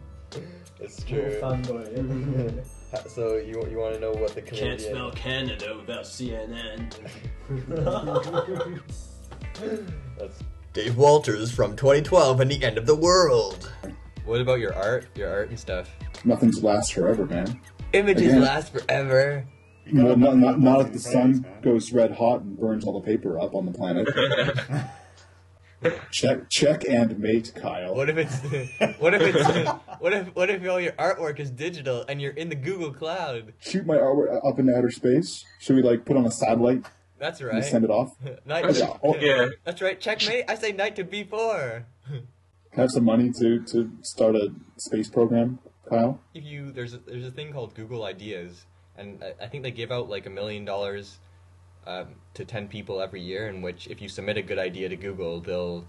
It's 0.80 1.08
You're 1.08 1.26
a 1.26 1.30
true. 1.30 1.40
fanboy. 1.40 2.64
so 3.08 3.36
you 3.36 3.66
you 3.70 3.78
want 3.78 3.94
to 3.94 4.00
know 4.00 4.10
what 4.12 4.34
the 4.34 4.42
Canadian? 4.42 4.68
Can't 4.78 4.80
smell 4.80 5.10
Canada 5.12 5.76
without 5.78 6.04
CNN. 6.04 6.92
That's 10.18 10.38
Dave 10.72 10.96
Walters 10.96 11.50
from 11.52 11.76
2012 11.76 12.40
and 12.40 12.50
the 12.50 12.62
End 12.64 12.78
of 12.78 12.86
the 12.86 12.94
World. 12.96 13.70
What 14.24 14.40
about 14.40 14.58
your 14.60 14.74
art? 14.74 15.06
Your 15.14 15.30
art 15.30 15.50
and 15.50 15.58
stuff. 15.58 15.90
Nothing's 16.24 16.62
lasts 16.62 16.90
forever, 16.90 17.26
man. 17.26 17.60
Images 17.92 18.28
Again. 18.28 18.40
last 18.42 18.72
forever. 18.72 19.44
Well, 19.92 20.16
not, 20.16 20.36
not, 20.36 20.60
not 20.60 20.80
if 20.82 20.92
the 20.92 20.98
sun 20.98 21.44
goes 21.62 21.92
red 21.92 22.12
hot 22.12 22.42
and 22.42 22.58
burns 22.58 22.84
all 22.84 23.00
the 23.00 23.06
paper 23.06 23.40
up 23.40 23.54
on 23.54 23.66
the 23.66 23.72
planet. 23.72 24.08
check, 26.10 26.48
check 26.50 26.84
and 26.88 27.18
mate, 27.18 27.52
Kyle. 27.54 27.94
What 27.94 28.08
if 28.08 28.16
it's 28.16 28.36
what 29.00 29.14
if 29.14 29.22
it's 29.22 29.70
what 29.98 30.12
if 30.12 30.34
what 30.34 30.50
if 30.50 30.68
all 30.68 30.80
your 30.80 30.92
artwork 30.92 31.40
is 31.40 31.50
digital 31.50 32.04
and 32.08 32.20
you're 32.20 32.32
in 32.32 32.48
the 32.48 32.54
Google 32.54 32.92
Cloud? 32.92 33.52
Shoot 33.60 33.86
my 33.86 33.96
artwork 33.96 34.44
up 34.46 34.58
in 34.58 34.72
outer 34.72 34.90
space. 34.90 35.44
Should 35.58 35.76
we 35.76 35.82
like 35.82 36.04
put 36.04 36.16
on 36.16 36.26
a 36.26 36.30
satellite? 36.30 36.86
That's 37.18 37.40
and 37.40 37.50
right. 37.50 37.64
send 37.64 37.84
it 37.84 37.90
off. 37.90 38.16
Night. 38.44 38.76
Yeah. 38.76 38.96
Oh, 39.02 39.16
Yeah. 39.16 39.48
That's 39.64 39.80
right. 39.80 40.00
Checkmate. 40.00 40.44
I 40.48 40.56
say 40.56 40.72
knight 40.72 40.96
to 40.96 41.04
b4. 41.04 41.84
Have 42.72 42.90
some 42.90 43.04
money 43.04 43.30
to 43.38 43.62
to 43.64 43.90
start 44.02 44.34
a 44.34 44.52
space 44.76 45.08
program, 45.08 45.58
Kyle. 45.88 46.20
If 46.34 46.44
you 46.44 46.72
there's 46.72 46.94
a, 46.94 46.98
there's 46.98 47.26
a 47.26 47.30
thing 47.30 47.52
called 47.52 47.74
Google 47.74 48.04
Ideas, 48.04 48.66
and 48.96 49.22
I, 49.22 49.44
I 49.44 49.48
think 49.48 49.62
they 49.62 49.70
give 49.70 49.90
out 49.90 50.08
like 50.08 50.26
a 50.26 50.30
million 50.30 50.64
dollars 50.64 51.18
um, 51.86 52.06
to 52.34 52.44
ten 52.44 52.68
people 52.68 53.00
every 53.00 53.20
year. 53.20 53.48
In 53.48 53.62
which 53.62 53.86
if 53.88 54.02
you 54.02 54.08
submit 54.08 54.36
a 54.36 54.42
good 54.42 54.58
idea 54.58 54.88
to 54.88 54.96
Google, 54.96 55.40
they'll 55.40 55.86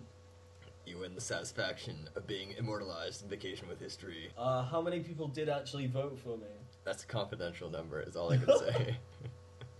You 0.86 0.98
win 0.98 1.14
the 1.16 1.20
satisfaction 1.20 1.96
of 2.14 2.26
being 2.26 2.54
immortalized 2.58 3.22
in 3.24 3.28
Vacation 3.28 3.68
with 3.68 3.80
History. 3.80 4.30
Uh, 4.38 4.62
how 4.62 4.80
many 4.80 5.00
people 5.00 5.26
did 5.26 5.48
actually 5.48 5.88
vote 5.88 6.16
for 6.22 6.36
me? 6.36 6.46
That's 6.84 7.02
a 7.02 7.06
confidential 7.06 7.68
number. 7.68 8.00
Is 8.00 8.14
all 8.14 8.32
I 8.32 8.36
can 8.36 8.58
say. 8.58 8.96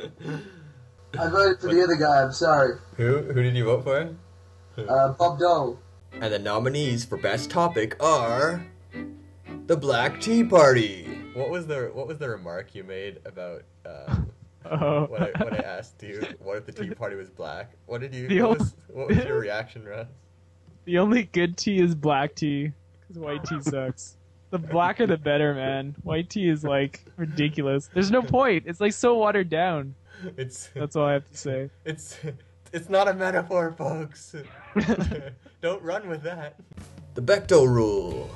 I 1.18 1.28
voted 1.28 1.60
for 1.60 1.68
the 1.72 1.82
other 1.82 1.94
guy. 1.94 2.22
I'm 2.22 2.32
sorry. 2.32 2.78
who 2.96 3.22
who 3.22 3.42
did 3.42 3.54
you 3.56 3.64
vote 3.64 3.84
for? 3.84 4.16
Uh, 4.82 5.12
Bob 5.12 5.38
Dole. 5.38 5.78
And 6.12 6.32
the 6.32 6.38
nominees 6.38 7.04
for 7.04 7.16
Best 7.18 7.50
Topic 7.50 7.96
are 8.02 8.66
the 9.68 9.76
Black 9.76 10.20
Tea 10.20 10.42
Party. 10.42 11.04
What 11.34 11.50
was 11.50 11.66
the 11.68 11.90
what 11.94 12.08
was 12.08 12.18
the 12.18 12.28
remark 12.28 12.75
you 12.75 12.82
made 12.82 13.20
about 13.25 13.62
uh, 13.86 14.16
Oh. 14.68 15.04
when 15.06 15.22
I 15.22 15.30
when 15.44 15.54
I 15.54 15.58
asked 15.58 16.02
you 16.02 16.20
what 16.40 16.56
if 16.56 16.66
the 16.66 16.72
Tea 16.72 16.90
Party 16.90 17.14
was 17.14 17.30
black? 17.30 17.75
What 17.86 18.00
did 18.00 18.12
you 18.12 18.26
The 18.26 18.42
what 18.42 18.48
old- 18.48 18.58
was, 18.58 18.75
what 18.88 19.06
was 19.08 19.16
your 19.18 19.38
reaction, 19.46 19.84
Russ? 19.84 20.08
The 20.87 20.99
only 20.99 21.25
good 21.25 21.57
tea 21.57 21.81
is 21.81 21.95
black 21.95 22.35
tea, 22.35 22.73
because 23.00 23.21
white 23.21 23.45
tea 23.45 23.61
sucks. 23.61 24.16
The 24.50 24.59
blacker 24.59 25.07
the 25.07 25.16
better, 25.19 25.52
man. 25.52 25.97
White 26.05 26.31
tea 26.31 26.49
is 26.49 26.62
like 26.64 27.05
ridiculous. 27.16 27.90
There's 27.93 28.12
no 28.12 28.23
point. 28.23 28.64
It's 28.66 28.81
like 28.81 28.93
so 28.93 29.16
watered 29.19 29.50
down. 29.50 29.95
It's 30.37 30.71
That's 30.75 30.97
all 30.97 31.07
I 31.07 31.12
have 31.14 31.28
to 31.31 31.37
say. 31.37 31.71
it's 31.85 32.19
it's 32.73 32.88
not 32.88 33.09
a 33.09 33.14
metaphor, 33.14 33.75
folks. 33.76 34.35
Don't 35.61 35.83
run 35.83 36.09
with 36.09 36.23
that. 36.23 36.55
The 37.14 37.23
Bechdel 37.23 37.66
Rule. 37.69 38.31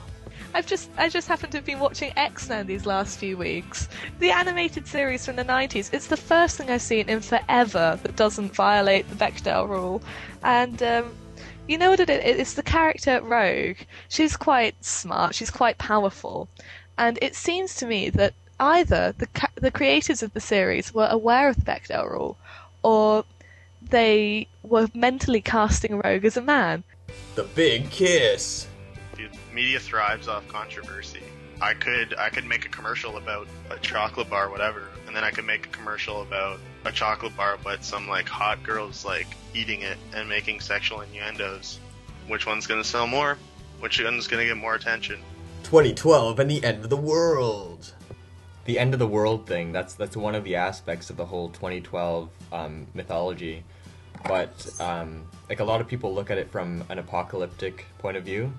I've 0.52 0.66
just 0.66 0.90
I 0.98 1.08
just 1.08 1.28
happened 1.28 1.52
to 1.52 1.58
have 1.58 1.64
been 1.64 1.78
watching 1.78 2.12
X-Men 2.16 2.66
these 2.66 2.84
last 2.84 3.18
few 3.18 3.36
weeks. 3.36 3.88
The 4.18 4.32
animated 4.32 4.88
series 4.88 5.24
from 5.24 5.36
the 5.36 5.44
90s. 5.44 5.92
It's 5.94 6.08
the 6.08 6.16
first 6.16 6.56
thing 6.56 6.70
I've 6.70 6.82
seen 6.82 7.08
in 7.08 7.20
forever 7.20 8.00
that 8.02 8.16
doesn't 8.16 8.54
violate 8.54 9.08
the 9.08 9.14
Bechdel 9.14 9.68
rule. 9.68 10.02
And 10.42 10.82
um, 10.82 11.12
you 11.70 11.78
know 11.78 11.90
what 11.90 12.00
it 12.00 12.10
is? 12.10 12.38
It's 12.38 12.54
the 12.54 12.64
character 12.64 13.20
Rogue. 13.22 13.76
She's 14.08 14.36
quite 14.36 14.84
smart. 14.84 15.36
She's 15.36 15.52
quite 15.52 15.78
powerful. 15.78 16.48
And 16.98 17.16
it 17.22 17.36
seems 17.36 17.76
to 17.76 17.86
me 17.86 18.10
that 18.10 18.34
either 18.58 19.14
the 19.16 19.28
ca- 19.28 19.52
the 19.54 19.70
creators 19.70 20.20
of 20.22 20.32
the 20.32 20.40
series 20.40 20.92
were 20.92 21.06
aware 21.08 21.48
of 21.48 21.56
the 21.56 21.62
Bechdel 21.62 22.10
rule, 22.10 22.36
or 22.82 23.24
they 23.80 24.48
were 24.64 24.88
mentally 24.94 25.40
casting 25.40 26.00
Rogue 26.04 26.24
as 26.24 26.36
a 26.36 26.42
man. 26.42 26.82
The 27.36 27.44
Big 27.44 27.88
Kiss. 27.90 28.66
Dude, 29.16 29.30
media 29.54 29.78
thrives 29.78 30.26
off 30.26 30.46
controversy. 30.48 31.22
I 31.62 31.74
could 31.74 32.16
I 32.18 32.30
could 32.30 32.46
make 32.46 32.66
a 32.66 32.68
commercial 32.68 33.16
about 33.16 33.46
a 33.70 33.78
chocolate 33.78 34.28
bar, 34.28 34.50
whatever, 34.50 34.88
and 35.10 35.16
then 35.16 35.24
I 35.24 35.32
could 35.32 35.44
make 35.44 35.66
a 35.66 35.68
commercial 35.70 36.22
about 36.22 36.60
a 36.84 36.92
chocolate 36.92 37.36
bar, 37.36 37.58
but 37.64 37.84
some 37.84 38.06
like 38.06 38.28
hot 38.28 38.62
girls 38.62 39.04
like 39.04 39.26
eating 39.52 39.82
it 39.82 39.98
and 40.14 40.28
making 40.28 40.60
sexual 40.60 41.00
innuendos. 41.00 41.80
Which 42.28 42.46
one's 42.46 42.68
gonna 42.68 42.84
sell 42.84 43.08
more? 43.08 43.36
Which 43.80 44.00
one's 44.00 44.28
gonna 44.28 44.44
get 44.44 44.56
more 44.56 44.76
attention? 44.76 45.18
2012 45.64 46.38
and 46.38 46.48
the 46.48 46.62
End 46.62 46.84
of 46.84 46.90
the 46.90 46.96
World. 46.96 47.92
The 48.66 48.78
end 48.78 48.92
of 48.92 49.00
the 49.00 49.06
world 49.08 49.48
thing. 49.48 49.72
That's 49.72 49.94
that's 49.94 50.16
one 50.16 50.36
of 50.36 50.44
the 50.44 50.54
aspects 50.54 51.10
of 51.10 51.16
the 51.16 51.26
whole 51.26 51.48
2012 51.48 52.28
um, 52.52 52.86
mythology. 52.94 53.64
But 54.28 54.70
um, 54.78 55.24
like 55.48 55.58
a 55.58 55.64
lot 55.64 55.80
of 55.80 55.88
people 55.88 56.14
look 56.14 56.30
at 56.30 56.38
it 56.38 56.52
from 56.52 56.84
an 56.88 57.00
apocalyptic 57.00 57.86
point 57.98 58.16
of 58.16 58.22
view, 58.22 58.52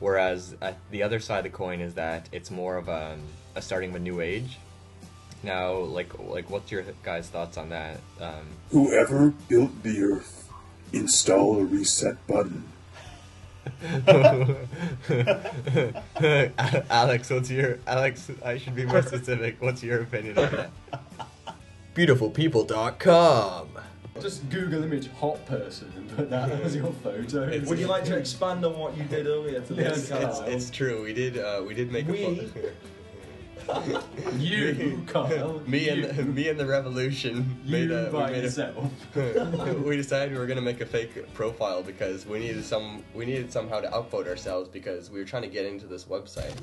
whereas 0.00 0.54
uh, 0.60 0.72
the 0.90 1.02
other 1.02 1.18
side 1.18 1.38
of 1.38 1.44
the 1.44 1.56
coin 1.56 1.80
is 1.80 1.94
that 1.94 2.28
it's 2.30 2.50
more 2.50 2.76
of 2.76 2.88
a, 2.88 3.16
a 3.54 3.62
starting 3.62 3.88
of 3.88 3.96
a 3.96 4.00
new 4.00 4.20
age. 4.20 4.58
Now, 5.44 5.74
like 5.76 6.18
like 6.18 6.48
what's 6.50 6.72
your 6.72 6.82
guys' 7.02 7.28
thoughts 7.28 7.56
on 7.58 7.68
that? 7.68 7.98
Um, 8.20 8.46
Whoever 8.70 9.30
built 9.48 9.82
the 9.82 10.02
Earth, 10.02 10.48
install 10.92 11.58
a 11.60 11.64
reset 11.64 12.16
button. 12.26 12.64
Alex, 16.90 17.30
what's 17.30 17.50
your 17.50 17.78
Alex? 17.86 18.30
I 18.44 18.58
should 18.58 18.74
be 18.74 18.84
more 18.84 19.02
specific. 19.02 19.56
What's 19.60 19.82
your 19.82 20.02
opinion 20.02 20.38
on 20.38 20.50
that? 20.52 20.70
BeautifulPeople.com. 21.94 23.68
Just 24.20 24.48
Google 24.48 24.84
image 24.84 25.10
hot 25.12 25.44
person 25.46 25.92
and 25.96 26.08
put 26.16 26.30
that 26.30 26.50
as 26.50 26.76
your 26.76 26.92
photo. 27.02 27.48
It's- 27.48 27.68
Would 27.68 27.78
you 27.80 27.86
like 27.88 28.04
to 28.04 28.16
expand 28.16 28.64
on 28.64 28.78
what 28.78 28.96
you 28.96 29.04
did 29.04 29.26
earlier 29.26 29.60
to 29.60 29.74
It's, 29.78 30.10
it's, 30.10 30.38
it's 30.40 30.70
true. 30.70 31.02
We 31.02 31.12
did 31.12 31.36
uh, 31.38 31.62
we 31.66 31.74
did 31.74 31.90
make 31.90 32.08
a 32.08 32.12
We? 32.12 32.36
photo. 32.46 32.70
You, 34.38 35.02
Kyle. 35.06 35.60
me 35.66 35.88
and 35.88 36.02
you. 36.02 36.06
the, 36.08 36.24
me 36.38 36.48
and 36.48 36.58
the 36.58 36.66
revolution 36.66 37.58
You 37.64 37.72
made 37.72 37.90
a, 37.90 38.10
by 38.10 38.26
we 38.26 38.32
made 38.32 38.44
yourself. 38.44 38.90
A, 39.16 39.74
we 39.74 39.96
decided 39.96 40.32
we 40.32 40.38
were 40.38 40.46
gonna 40.46 40.60
make 40.60 40.80
a 40.80 40.86
fake 40.86 41.32
profile 41.34 41.82
because 41.82 42.26
we 42.26 42.40
needed 42.40 42.64
some 42.64 43.02
we 43.14 43.24
needed 43.24 43.52
somehow 43.52 43.80
to 43.80 43.88
upvote 43.88 44.26
ourselves 44.26 44.68
because 44.68 45.10
we 45.10 45.18
were 45.18 45.24
trying 45.24 45.42
to 45.42 45.48
get 45.48 45.66
into 45.66 45.86
this 45.86 46.04
website. 46.04 46.54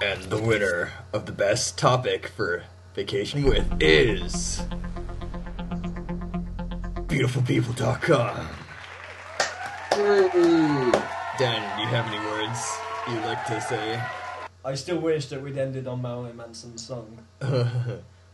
And 0.00 0.22
the 0.24 0.40
winner 0.40 0.90
of 1.12 1.26
the 1.26 1.32
best 1.32 1.78
topic 1.78 2.28
for 2.28 2.64
Vacation 2.94 3.44
With 3.44 3.66
is 3.80 4.62
BeautifulPeople.com. 7.06 8.48
Dan, 11.38 11.76
do 11.76 11.82
you 11.82 11.88
have 11.88 12.06
any 12.06 12.18
words 12.26 12.78
you'd 13.08 13.24
like 13.24 13.44
to 13.46 13.60
say? 13.60 14.00
I 14.64 14.76
still 14.76 14.98
wish 14.98 15.26
that 15.26 15.42
we'd 15.42 15.58
ended 15.58 15.88
on 15.88 16.02
Marilyn 16.02 16.36
Manson's 16.36 16.86
song. 16.86 17.18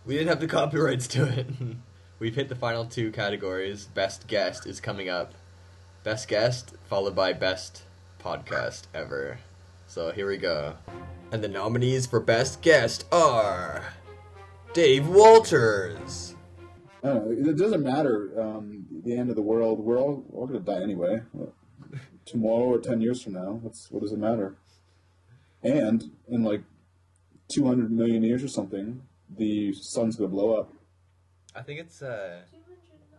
we 0.05 0.15
didn't 0.15 0.29
have 0.29 0.41
the 0.41 0.47
copyrights 0.47 1.09
to 1.09 1.27
it. 1.27 1.47
We've 2.19 2.35
hit 2.35 2.49
the 2.49 2.55
final 2.55 2.85
two 2.85 3.13
categories. 3.13 3.87
Best 3.87 4.27
guest 4.27 4.67
is 4.67 4.81
coming 4.81 5.09
up. 5.09 5.33
Best 6.03 6.29
guest 6.29 6.75
followed 6.85 7.15
by 7.15 7.33
best 7.33 7.85
podcast 8.23 8.83
ever. 8.93 9.39
So 9.87 10.11
here 10.11 10.29
we 10.29 10.37
go. 10.37 10.75
And 11.33 11.43
the 11.43 11.49
nominees 11.49 12.07
for 12.07 12.21
Best 12.21 12.61
Guest 12.61 13.07
are 13.11 13.85
Dave 14.75 15.09
Walters. 15.09 16.35
I 17.03 17.09
don't 17.09 17.45
know, 17.45 17.51
it 17.51 17.57
doesn't 17.57 17.83
matter. 17.83 18.31
Um, 18.39 18.87
the 18.91 19.17
end 19.17 19.31
of 19.31 19.37
the 19.37 19.43
world. 19.43 19.79
We're 19.79 19.99
all, 19.99 20.25
all 20.35 20.47
going 20.47 20.63
to 20.63 20.73
die 20.73 20.83
anyway. 20.83 21.23
Tomorrow 22.27 22.65
or 22.65 22.79
ten 22.79 23.01
years 23.01 23.23
from 23.23 23.35
now. 23.35 23.53
What's 23.63 23.91
what 23.91 24.03
does 24.03 24.13
it 24.13 24.19
matter? 24.19 24.57
And 25.69 26.11
in 26.29 26.43
like 26.45 26.63
two 27.49 27.67
hundred 27.67 27.91
million 27.91 28.23
years 28.23 28.43
or 28.43 28.49
something, 28.49 29.03
the 29.37 29.73
sun's 29.75 30.17
going 30.17 30.31
to 30.31 30.35
blow 30.35 30.59
up. 30.59 30.73
I 31.55 31.63
think 31.63 31.81
it's 31.81 32.03
uh, 32.03 32.41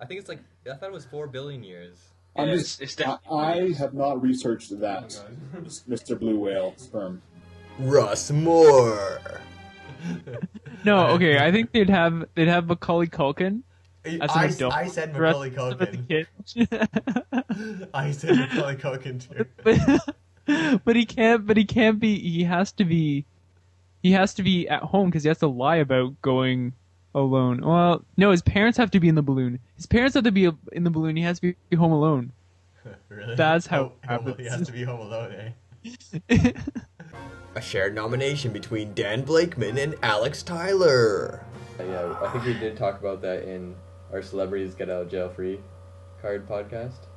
I 0.02 0.06
think 0.06 0.20
it's 0.20 0.30
like 0.30 0.40
I 0.70 0.76
thought 0.76 0.88
it 0.90 0.94
was 0.94 1.06
four 1.06 1.28
billion 1.28 1.64
years. 1.64 1.98
I'm 2.36 2.48
just, 2.50 2.82
it's- 2.82 2.98
it's 3.00 3.20
I, 3.30 3.36
I 3.36 3.74
have 3.78 3.94
not 3.94 4.22
researched 4.22 4.80
that, 4.80 5.20
Mr. 5.90 6.18
Blue 6.20 6.40
Whale 6.40 6.74
sperm. 6.78 7.22
Russ 7.80 8.32
Moore. 8.32 9.20
No, 10.86 11.08
okay. 11.08 11.38
I 11.40 11.52
think 11.52 11.74
they'd 11.74 11.90
have 11.90 12.24
they'd 12.34 12.48
have 12.48 12.68
Macaulay 12.68 13.08
Culkin 13.08 13.64
as 14.06 14.14
an 14.14 14.30
I, 14.30 14.46
adult. 14.46 14.74
I 14.74 14.88
said 14.88 15.14
dressed 15.14 15.38
Macaulay 15.40 15.74
up 15.74 15.82
as 15.82 15.88
a 15.90 15.98
Culkin. 15.98 16.08
kid. 16.08 17.90
I 17.94 18.12
said 18.12 18.38
Macaulay 18.38 18.76
Culkin 18.78 19.20
too. 19.20 20.00
But, 20.50 20.82
but 20.86 20.96
he 20.96 21.06
can't. 21.06 21.46
But 21.46 21.58
he 21.58 21.66
can't 21.66 22.00
be. 22.00 22.18
He 22.20 22.44
has 22.44 22.72
to 22.74 22.86
be. 22.86 23.26
He 24.02 24.12
has 24.14 24.34
to 24.36 24.44
be 24.44 24.68
at 24.68 24.82
home 24.82 25.10
because 25.10 25.24
he 25.24 25.28
has 25.28 25.40
to 25.40 25.48
lie 25.48 25.78
about 25.78 26.22
going 26.22 26.74
alone. 27.14 27.62
Well, 27.62 28.06
no, 28.18 28.32
his 28.32 28.42
parents 28.42 28.78
have 28.78 28.92
to 28.92 29.00
be 29.00 29.10
in 29.10 29.16
the 29.16 29.22
balloon. 29.22 29.60
His 29.76 29.86
parents 29.86 30.16
have 30.16 30.24
to 30.24 30.32
be 30.32 30.50
in 30.72 30.84
the 30.84 30.90
balloon. 30.90 31.16
He 31.18 31.24
has 31.24 31.40
to 31.42 31.54
be 31.70 31.76
home 31.76 31.92
alone. 31.92 32.32
really? 33.10 33.36
That's 33.36 33.68
how 33.68 33.80
Oh, 33.82 33.92
it 34.04 34.08
happens. 34.08 34.36
He 34.38 34.46
has 34.46 34.66
to 34.68 34.72
be 34.72 34.84
home 34.84 35.02
alone, 35.02 35.54
eh? 36.32 36.52
A 37.56 37.62
shared 37.62 37.96
nomination 37.96 38.54
between 38.54 38.94
Dan 38.94 39.24
Blakeman 39.24 39.78
and 39.78 39.96
Alex 40.02 40.44
Tyler. 40.44 41.44
Yeah, 41.80 42.16
I 42.22 42.30
think 42.30 42.46
we 42.46 42.54
did 42.54 42.78
talk 42.78 43.00
about 43.00 43.22
that 43.22 43.44
in 43.44 43.76
our 44.14 44.22
celebrities 44.22 44.76
get 44.76 44.90
out 44.90 45.04
of 45.04 45.10
jail 45.12 45.30
free 45.30 45.60
card 46.22 46.48
podcast. 46.48 47.08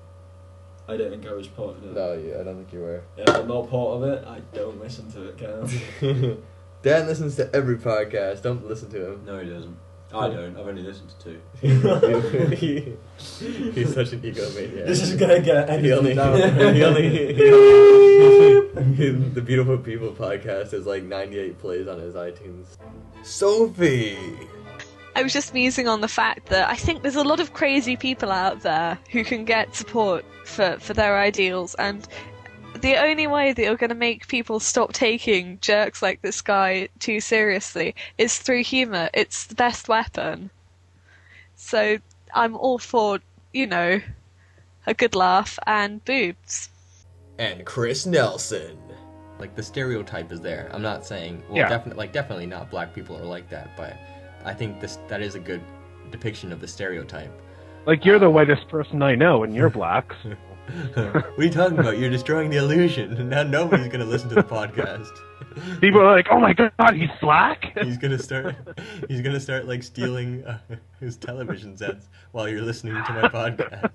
I 0.88 0.96
don't 0.96 1.10
think 1.10 1.26
I 1.26 1.32
was 1.32 1.46
part 1.46 1.76
of 1.76 1.84
it. 1.84 1.94
No, 1.94 2.12
yeah, 2.14 2.40
I 2.40 2.42
don't 2.44 2.56
think 2.56 2.72
you 2.72 2.80
were. 2.80 3.02
If 3.16 3.28
I'm 3.28 3.46
not 3.48 3.70
part 3.70 3.96
of 3.96 4.02
it, 4.04 4.24
I 4.26 4.40
don't 4.54 4.80
listen 4.80 5.10
to 5.12 5.28
it, 5.28 5.38
Cam. 5.38 6.42
Dan 6.82 7.06
listens 7.06 7.36
to 7.36 7.48
every 7.54 7.76
podcast. 7.76 8.42
Don't 8.42 8.66
listen 8.66 8.90
to 8.90 9.12
him. 9.12 9.24
no, 9.24 9.38
he 9.38 9.48
doesn't. 9.48 9.76
I 10.14 10.28
don't. 10.28 10.56
I've 10.58 10.66
only 10.68 10.82
listened 10.82 11.08
to 11.10 11.24
two. 11.24 11.40
He's 13.72 13.94
such 13.94 14.12
an 14.12 14.20
egomaniac. 14.20 14.86
This 14.86 15.00
is 15.00 15.14
gonna 15.16 15.40
get 15.40 15.68
He 15.68 15.74
edited 15.90 15.92
only, 15.98 16.14
down. 16.14 16.74
he 16.74 16.82
only, 16.84 17.08
he 17.34 17.50
only- 17.50 19.28
the 19.30 19.40
Beautiful 19.40 19.78
People 19.78 20.10
podcast 20.12 20.72
has 20.72 20.84
like 20.86 21.02
98 21.04 21.58
plays 21.60 21.86
on 21.88 21.98
his 22.00 22.14
iTunes. 22.14 22.66
Sophie. 23.22 24.18
I 25.14 25.22
was 25.22 25.32
just 25.32 25.52
musing 25.52 25.88
on 25.88 26.00
the 26.00 26.08
fact 26.08 26.46
that 26.46 26.68
I 26.70 26.74
think 26.76 27.02
there's 27.02 27.16
a 27.16 27.22
lot 27.22 27.38
of 27.40 27.52
crazy 27.52 27.96
people 27.96 28.30
out 28.30 28.60
there 28.62 28.98
who 29.10 29.24
can 29.24 29.44
get 29.44 29.74
support 29.74 30.24
for, 30.44 30.78
for 30.80 30.94
their 30.94 31.18
ideals, 31.18 31.74
and 31.74 32.06
the 32.80 32.96
only 32.96 33.26
way 33.26 33.52
that 33.52 33.62
you're 33.62 33.76
going 33.76 33.90
to 33.90 33.94
make 33.94 34.26
people 34.26 34.58
stop 34.58 34.92
taking 34.92 35.58
jerks 35.60 36.00
like 36.02 36.22
this 36.22 36.40
guy 36.40 36.88
too 36.98 37.20
seriously 37.20 37.94
is 38.18 38.38
through 38.38 38.64
humour. 38.64 39.10
It's 39.14 39.46
the 39.46 39.54
best 39.54 39.88
weapon. 39.88 40.50
So 41.54 41.98
I'm 42.34 42.56
all 42.56 42.78
for, 42.78 43.20
you 43.52 43.66
know, 43.66 44.00
a 44.86 44.94
good 44.94 45.14
laugh 45.14 45.58
and 45.66 46.04
boobs. 46.04 46.70
and 47.38 47.64
Chris 47.64 48.06
Nelson. 48.06 48.78
Like 49.38 49.54
the 49.54 49.62
stereotype 49.62 50.32
is 50.32 50.40
there. 50.40 50.68
I'm 50.72 50.82
not 50.82 51.04
saying 51.04 51.42
well, 51.48 51.58
Yeah. 51.58 51.68
definitely 51.68 51.98
like 51.98 52.12
definitely 52.12 52.46
not 52.46 52.70
black 52.70 52.94
people 52.94 53.16
are 53.16 53.24
like 53.24 53.48
that, 53.50 53.76
but 53.76 53.96
I 54.44 54.54
think 54.54 54.80
this 54.80 54.98
that 55.08 55.22
is 55.22 55.34
a 55.34 55.40
good 55.40 55.62
depiction 56.10 56.52
of 56.52 56.60
the 56.60 56.68
stereotype. 56.68 57.32
Like 57.86 58.04
you're 58.04 58.18
the 58.18 58.30
whitest 58.30 58.68
person 58.68 59.02
I 59.02 59.14
know, 59.14 59.42
and 59.42 59.54
you're 59.54 59.70
black. 59.70 60.12
what 60.94 61.06
are 61.06 61.34
you 61.38 61.50
talking 61.50 61.78
about? 61.78 61.98
You're 61.98 62.10
destroying 62.10 62.50
the 62.50 62.58
illusion. 62.58 63.28
Now 63.28 63.42
nobody's 63.42 63.88
gonna 63.88 64.04
listen 64.04 64.28
to 64.30 64.36
the 64.36 64.42
podcast. 64.42 65.10
People 65.80 66.00
are 66.00 66.14
like, 66.14 66.28
"Oh 66.30 66.38
my 66.40 66.52
god, 66.54 66.94
he's 66.94 67.10
black." 67.20 67.76
He's 67.82 67.98
gonna 67.98 68.18
start. 68.18 68.56
He's 69.08 69.20
gonna 69.20 69.40
start 69.40 69.66
like 69.66 69.82
stealing 69.82 70.44
uh, 70.44 70.58
his 70.98 71.16
television 71.16 71.76
sets 71.76 72.08
while 72.30 72.48
you're 72.48 72.62
listening 72.62 72.94
to 72.94 73.12
my 73.12 73.28
podcast. 73.28 73.90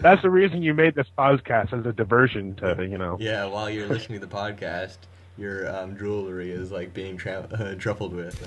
That's 0.00 0.22
the 0.22 0.30
reason 0.30 0.62
you 0.62 0.72
made 0.72 0.94
this 0.94 1.08
podcast 1.18 1.72
as 1.78 1.84
a 1.84 1.92
diversion 1.92 2.54
to, 2.56 2.86
you 2.88 2.98
know. 2.98 3.16
Yeah, 3.20 3.46
while 3.46 3.68
you're 3.68 3.88
listening 3.88 4.20
to 4.20 4.26
the 4.26 4.32
podcast, 4.32 4.98
your 5.36 5.74
um, 5.74 5.96
jewelry 5.96 6.50
is 6.50 6.70
like 6.70 6.92
being 6.94 7.16
tra- 7.16 7.48
uh, 7.52 7.74
truffled 7.74 8.12
with. 8.12 8.38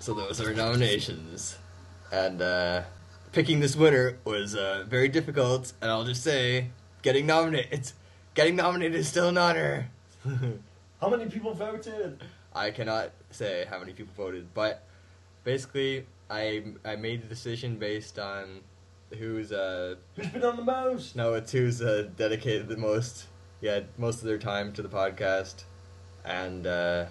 So 0.00 0.14
those 0.14 0.40
are 0.40 0.54
nominations, 0.54 1.58
and 2.12 2.40
uh, 2.40 2.82
picking 3.32 3.60
this 3.60 3.76
winner 3.76 4.18
was 4.24 4.54
uh, 4.54 4.84
very 4.88 5.08
difficult. 5.08 5.72
And 5.80 5.90
I'll 5.90 6.04
just 6.04 6.22
say, 6.22 6.68
getting 7.02 7.26
nominated, 7.26 7.92
getting 8.34 8.56
nominated 8.56 8.98
is 8.98 9.08
still 9.08 9.28
an 9.28 9.38
honor. 9.38 9.90
How 11.00 11.08
many 11.08 11.26
people 11.26 11.54
voted? 11.54 12.22
I 12.54 12.70
cannot 12.72 13.12
say 13.30 13.64
how 13.70 13.78
many 13.78 13.92
people 13.92 14.12
voted, 14.16 14.52
but 14.54 14.82
basically, 15.44 16.04
I 16.28 16.64
I 16.84 16.96
made 16.96 17.22
the 17.22 17.28
decision 17.28 17.76
based 17.76 18.18
on 18.18 18.60
who's 19.16 19.50
uh 19.52 19.94
Who's 20.16 20.26
been 20.26 20.44
on 20.44 20.56
the 20.56 20.64
most? 20.64 21.14
no, 21.16 21.34
it's 21.34 21.52
who's 21.52 21.80
uh, 21.80 22.08
dedicated 22.16 22.68
the 22.68 22.76
most, 22.76 23.26
yeah, 23.60 23.80
most 23.98 24.18
of 24.20 24.24
their 24.24 24.36
time 24.36 24.72
to 24.74 24.82
the 24.82 24.88
podcast, 24.88 25.62
and 26.24 26.66
uh, 26.66 27.06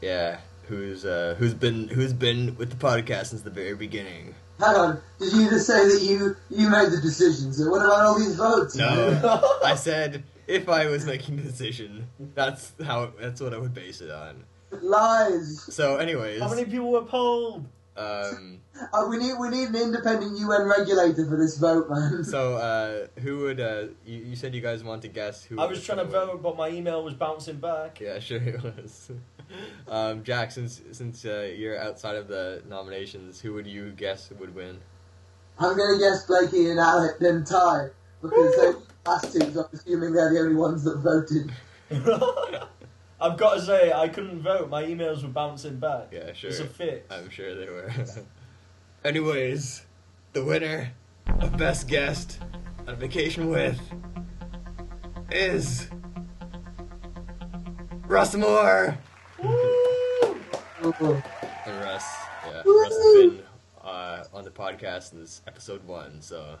yeah, 0.00 0.38
who's 0.66 1.04
uh, 1.04 1.34
who's 1.38 1.54
been 1.54 1.88
who's 1.88 2.12
been 2.12 2.56
with 2.56 2.70
the 2.70 2.76
podcast 2.76 3.26
since 3.26 3.42
the 3.42 3.50
very 3.50 3.74
beginning. 3.74 4.34
Hang 4.60 4.74
on, 4.74 5.00
did 5.20 5.32
you 5.32 5.48
just 5.50 5.66
say 5.66 5.86
that 5.88 6.02
you 6.02 6.36
you 6.50 6.68
made 6.68 6.90
the 6.90 7.00
decision? 7.00 7.52
So 7.52 7.70
what 7.70 7.84
about 7.84 8.04
all 8.04 8.18
these 8.18 8.36
votes? 8.36 8.74
No, 8.74 9.42
I 9.64 9.74
said 9.76 10.24
if 10.48 10.68
I 10.68 10.86
was 10.86 11.04
making 11.04 11.36
the 11.36 11.42
decision, 11.42 12.06
that's 12.34 12.72
how 12.84 13.12
that's 13.20 13.40
what 13.40 13.54
I 13.54 13.58
would 13.58 13.74
base 13.74 14.00
it 14.00 14.10
on. 14.10 14.44
Lies. 14.70 15.62
So, 15.74 15.96
anyways, 15.96 16.40
How 16.40 16.50
many 16.50 16.64
people 16.64 16.90
were 16.90 17.02
polled? 17.02 17.64
Um, 17.98 18.60
Uh, 18.92 19.06
we 19.08 19.16
need 19.16 19.34
we 19.38 19.48
need 19.48 19.68
an 19.68 19.76
independent 19.76 20.38
UN 20.38 20.62
regulator 20.66 21.26
for 21.26 21.36
this 21.36 21.58
vote, 21.58 21.90
man. 21.90 22.22
so 22.24 22.54
uh, 22.54 23.20
who 23.20 23.38
would 23.38 23.60
uh, 23.60 23.86
you, 24.06 24.18
you 24.18 24.36
said 24.36 24.54
you 24.54 24.60
guys 24.60 24.84
want 24.84 25.02
to 25.02 25.08
guess 25.08 25.44
who? 25.44 25.60
I 25.60 25.66
was 25.66 25.84
trying 25.84 25.98
to 25.98 26.04
win. 26.04 26.12
vote, 26.12 26.42
but 26.42 26.56
my 26.56 26.68
email 26.68 27.02
was 27.02 27.14
bouncing 27.14 27.56
back. 27.56 28.00
Yeah, 28.00 28.18
sure 28.20 28.38
it 28.40 28.62
was. 28.62 29.10
um, 29.88 30.22
Jack, 30.22 30.52
since 30.52 30.80
since 30.92 31.24
uh, 31.24 31.50
you're 31.56 31.78
outside 31.78 32.16
of 32.16 32.28
the 32.28 32.62
nominations, 32.68 33.40
who 33.40 33.52
would 33.54 33.66
you 33.66 33.90
guess 33.90 34.30
would 34.38 34.54
win? 34.54 34.78
I'm 35.58 35.76
gonna 35.76 35.98
guess 35.98 36.24
Blakey 36.24 36.70
and 36.70 36.78
Alec 36.78 37.18
then 37.18 37.44
tie 37.44 37.88
because 38.22 38.56
they 38.56 39.10
last 39.10 39.32
two. 39.32 39.52
So 39.52 39.60
I'm 39.62 39.78
assuming 39.78 40.12
they're 40.12 40.32
the 40.32 40.40
only 40.40 40.54
ones 40.54 40.84
that 40.84 40.98
voted. 40.98 41.52
I've 43.20 43.36
got 43.36 43.54
to 43.54 43.62
say, 43.62 43.92
I 43.92 44.08
couldn't 44.08 44.40
vote. 44.42 44.70
My 44.70 44.84
emails 44.84 45.22
were 45.22 45.28
bouncing 45.28 45.78
back. 45.78 46.08
Yeah, 46.12 46.32
sure. 46.32 46.50
It's 46.50 46.60
a 46.60 46.66
fix. 46.66 47.12
I'm 47.12 47.28
sure 47.30 47.54
they 47.54 47.66
were. 47.66 47.92
Anyways, 49.04 49.84
the 50.32 50.44
winner 50.44 50.92
of 51.40 51.56
Best 51.56 51.88
Guest 51.88 52.38
on 52.86 52.96
Vacation 52.96 53.48
with 53.48 53.80
is 55.30 55.88
Russ 58.06 58.34
Moore. 58.34 58.96
Woo! 59.42 61.22
And 61.66 61.80
Russ, 61.82 62.06
yeah, 62.46 62.62
Russ 62.64 62.92
has 62.92 63.14
been 63.16 63.42
uh, 63.82 64.24
on 64.32 64.44
the 64.44 64.50
podcast 64.50 65.10
since 65.10 65.42
episode 65.46 65.84
one, 65.84 66.22
so 66.22 66.56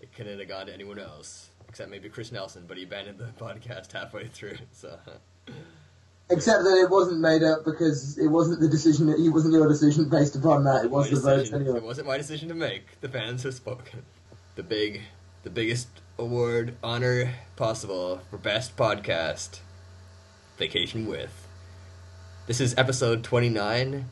it 0.00 0.12
couldn't 0.14 0.38
have 0.38 0.48
gone 0.48 0.66
to 0.66 0.74
anyone 0.74 0.98
else 0.98 1.50
except 1.68 1.90
maybe 1.90 2.08
Chris 2.08 2.32
Nelson, 2.32 2.64
but 2.66 2.76
he 2.76 2.82
abandoned 2.84 3.18
the 3.18 3.24
podcast 3.44 3.92
halfway 3.92 4.26
through. 4.26 4.58
So 4.72 4.98
Except 6.32 6.64
that 6.64 6.78
it 6.78 6.90
wasn't 6.90 7.20
made 7.20 7.42
up 7.42 7.64
because 7.64 8.16
it 8.18 8.26
wasn't 8.28 8.60
the 8.60 8.68
decision. 8.68 9.08
It 9.10 9.28
wasn't 9.30 9.54
your 9.54 9.68
decision 9.68 10.08
based 10.08 10.34
upon 10.34 10.64
that. 10.64 10.84
It 10.86 10.90
was 10.90 11.10
my 11.10 11.14
the 11.16 11.20
votes 11.22 11.42
decision- 11.42 11.60
anyway. 11.62 11.78
It 11.78 11.84
wasn't 11.84 12.06
my 12.08 12.16
decision 12.16 12.48
to 12.48 12.54
make. 12.54 13.00
The 13.00 13.08
fans 13.08 13.42
have 13.42 13.54
spoken. 13.54 14.02
The 14.56 14.62
big, 14.62 15.02
the 15.44 15.50
biggest 15.50 15.88
award 16.18 16.76
honor 16.82 17.34
possible 17.56 18.20
for 18.30 18.38
best 18.38 18.76
podcast. 18.76 19.60
Vacation 20.58 21.06
with. 21.06 21.46
This 22.46 22.60
is 22.60 22.74
episode 22.76 23.22
twenty 23.24 23.48
nine. 23.48 24.06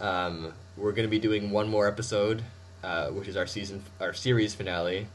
Um, 0.00 0.52
we're 0.76 0.92
gonna 0.92 1.08
be 1.08 1.18
doing 1.18 1.50
one 1.50 1.68
more 1.68 1.86
episode, 1.86 2.42
uh, 2.82 3.08
which 3.08 3.28
is 3.28 3.36
our 3.36 3.46
season, 3.46 3.84
our 4.00 4.12
series 4.12 4.54
finale. 4.54 5.06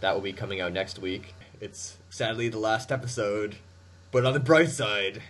That 0.00 0.14
will 0.14 0.22
be 0.22 0.32
coming 0.32 0.60
out 0.60 0.72
next 0.72 0.98
week. 0.98 1.34
It's 1.60 1.96
sadly 2.10 2.48
the 2.48 2.58
last 2.58 2.90
episode, 2.90 3.56
but 4.10 4.24
on 4.24 4.32
the 4.32 4.40
bright 4.40 4.70
side, 4.70 5.22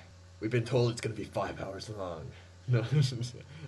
we've 0.43 0.51
been 0.51 0.65
told 0.65 0.91
it's 0.91 1.01
gonna 1.01 1.15
be 1.15 1.25
five 1.25 1.63
hours 1.63 1.89
long. 1.89 2.27
No, 2.69 2.85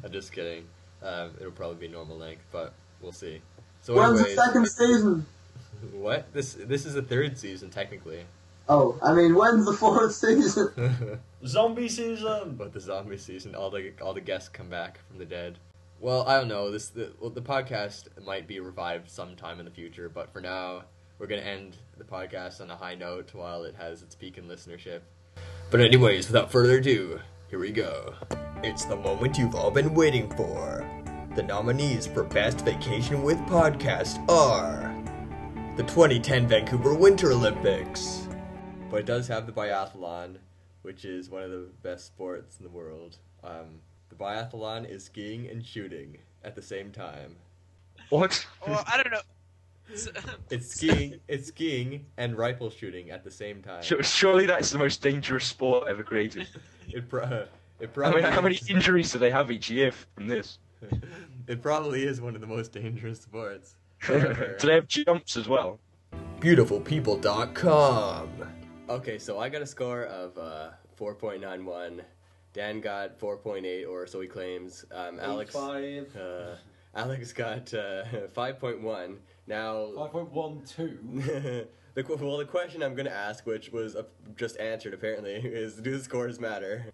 I'm 0.04 0.12
just 0.12 0.32
kidding. 0.32 0.66
Um, 1.02 1.32
it'll 1.40 1.50
probably 1.50 1.88
be 1.88 1.92
normal 1.92 2.16
length, 2.16 2.44
but 2.52 2.72
we'll 3.02 3.10
see. 3.10 3.42
So, 3.82 3.96
When's 3.96 4.22
the 4.22 4.28
second 4.36 4.68
season? 4.68 5.26
what? 5.92 6.32
This 6.32 6.54
this 6.54 6.86
is 6.86 6.94
the 6.94 7.02
third 7.02 7.36
season 7.36 7.70
technically. 7.70 8.24
Oh, 8.68 8.96
I 9.02 9.12
mean, 9.12 9.34
when's 9.34 9.66
the 9.66 9.72
fourth 9.72 10.14
season? 10.14 11.20
Zombie 11.46 11.88
season. 11.88 12.54
But 12.56 12.72
the 12.72 12.80
zombie 12.80 13.18
season, 13.18 13.56
all 13.56 13.68
the 13.68 13.92
all 14.00 14.14
the 14.14 14.20
guests 14.20 14.48
come 14.48 14.70
back 14.70 15.00
from 15.08 15.18
the 15.18 15.26
dead. 15.26 15.58
Well, 16.00 16.26
I 16.28 16.38
don't 16.38 16.48
know. 16.48 16.70
This 16.70 16.88
the 16.88 17.10
well, 17.20 17.30
the 17.30 17.42
podcast 17.42 18.04
might 18.24 18.46
be 18.46 18.60
revived 18.60 19.10
sometime 19.10 19.58
in 19.58 19.64
the 19.64 19.72
future, 19.72 20.08
but 20.08 20.32
for 20.32 20.40
now, 20.40 20.84
we're 21.18 21.26
gonna 21.26 21.42
end 21.42 21.78
the 21.98 22.04
podcast 22.04 22.60
on 22.60 22.70
a 22.70 22.76
high 22.76 22.94
note 22.94 23.34
while 23.34 23.64
it 23.64 23.74
has 23.74 24.02
its 24.02 24.14
peak 24.14 24.38
in 24.38 24.44
listenership. 24.44 25.00
But 25.74 25.80
anyways, 25.80 26.28
without 26.28 26.52
further 26.52 26.78
ado, 26.78 27.18
here 27.50 27.58
we 27.58 27.72
go. 27.72 28.14
It's 28.62 28.84
the 28.84 28.94
moment 28.94 29.36
you've 29.36 29.56
all 29.56 29.72
been 29.72 29.92
waiting 29.92 30.30
for. 30.36 30.88
The 31.34 31.42
nominees 31.42 32.06
for 32.06 32.22
Best 32.22 32.60
Vacation 32.64 33.24
with 33.24 33.38
Podcast 33.38 34.24
are 34.30 34.94
the 35.76 35.82
2010 35.82 36.46
Vancouver 36.46 36.94
Winter 36.94 37.32
Olympics. 37.32 38.28
But 38.88 39.00
it 39.00 39.06
does 39.06 39.26
have 39.26 39.46
the 39.46 39.52
biathlon, 39.52 40.36
which 40.82 41.04
is 41.04 41.28
one 41.28 41.42
of 41.42 41.50
the 41.50 41.70
best 41.82 42.06
sports 42.06 42.56
in 42.58 42.62
the 42.62 42.70
world. 42.70 43.16
Um, 43.42 43.80
the 44.10 44.14
biathlon 44.14 44.88
is 44.88 45.02
skiing 45.02 45.48
and 45.48 45.66
shooting 45.66 46.18
at 46.44 46.54
the 46.54 46.62
same 46.62 46.92
time. 46.92 47.34
What? 48.10 48.46
Well, 48.64 48.84
I 48.86 49.02
don't 49.02 49.10
know. 49.10 49.22
It's 50.50 50.74
skiing, 50.74 51.20
it's 51.28 51.48
skiing 51.48 52.06
and 52.16 52.36
rifle 52.36 52.70
shooting 52.70 53.10
at 53.10 53.24
the 53.24 53.30
same 53.30 53.62
time. 53.62 53.82
Surely 53.82 54.46
that's 54.46 54.70
the 54.70 54.78
most 54.78 55.02
dangerous 55.02 55.44
sport 55.44 55.88
ever 55.88 56.02
created. 56.02 56.48
It, 56.88 57.08
pro- 57.08 57.46
it 57.80 57.90
I 57.96 58.12
mean, 58.14 58.24
how 58.24 58.42
many 58.42 58.60
injuries 58.68 59.10
do 59.10 59.18
they 59.18 59.30
have 59.30 59.50
each 59.50 59.70
year 59.70 59.90
from 59.90 60.28
this? 60.28 60.58
it 61.48 61.62
probably 61.62 62.04
is 62.04 62.20
one 62.20 62.34
of 62.34 62.42
the 62.42 62.46
most 62.46 62.72
dangerous 62.72 63.22
sports. 63.22 63.76
do 64.06 64.54
they 64.62 64.74
have 64.74 64.86
jumps 64.86 65.38
as 65.38 65.48
well? 65.48 65.80
Beautifulpeople.com. 66.40 68.28
Okay, 68.90 69.18
so 69.18 69.38
I 69.38 69.48
got 69.48 69.62
a 69.62 69.66
score 69.66 70.04
of 70.04 70.36
uh, 70.36 70.70
4.91. 70.98 72.00
Dan 72.52 72.80
got 72.80 73.18
4.8, 73.18 73.88
or 73.88 74.06
so 74.06 74.20
he 74.20 74.28
claims. 74.28 74.84
Um, 74.92 75.18
Alex, 75.20 75.54
Five. 75.54 76.14
uh, 76.14 76.56
Alex 76.94 77.32
got 77.32 77.72
uh, 77.74 78.04
5.1. 78.36 79.16
Now, 79.46 79.90
Five 79.96 80.12
point 80.12 80.32
one 80.32 80.62
two. 80.64 80.98
the 81.94 82.16
well, 82.16 82.38
the 82.38 82.44
question 82.44 82.82
I'm 82.82 82.94
going 82.94 83.06
to 83.06 83.14
ask, 83.14 83.46
which 83.46 83.70
was 83.70 83.94
uh, 83.96 84.04
just 84.36 84.58
answered 84.58 84.94
apparently, 84.94 85.32
is 85.44 85.74
do 85.76 85.96
the 85.96 86.02
scores 86.02 86.40
matter? 86.40 86.86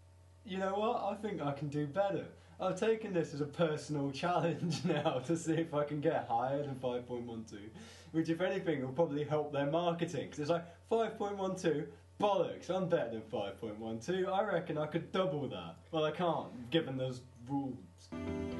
You 0.44 0.58
know 0.58 0.74
what? 0.74 1.02
I 1.02 1.14
think 1.20 1.40
I 1.40 1.52
can 1.52 1.68
do 1.68 1.86
better. 1.86 2.26
I've 2.60 2.78
taken 2.78 3.14
this 3.14 3.32
as 3.32 3.40
a 3.40 3.46
personal 3.46 4.10
challenge 4.12 4.84
now 4.84 5.20
to 5.26 5.36
see 5.36 5.54
if 5.54 5.72
I 5.72 5.84
can 5.84 6.00
get 6.00 6.26
higher 6.28 6.62
than 6.62 6.74
5.12, 6.74 7.70
which, 8.12 8.28
if 8.28 8.40
anything, 8.40 8.82
will 8.82 8.92
probably 8.92 9.24
help 9.24 9.52
their 9.52 9.66
marketing. 9.66 10.26
Because 10.26 10.40
it's 10.40 10.50
like 10.50 10.64
5.12, 10.90 11.86
bollocks, 12.20 12.68
I'm 12.68 12.88
better 12.88 13.10
than 13.10 13.22
5.12. 13.22 14.28
I 14.28 14.42
reckon 14.44 14.76
I 14.76 14.86
could 14.86 15.10
double 15.10 15.48
that. 15.48 15.76
Well, 15.90 16.04
I 16.04 16.10
can't, 16.10 16.70
given 16.70 16.98
those 16.98 17.22
rules. 17.48 17.76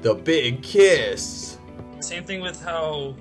The 0.01 0.15
Big 0.15 0.63
Kiss. 0.63 1.59
Same 1.99 2.23
thing 2.23 2.41
with 2.41 2.59
how, 2.63 3.15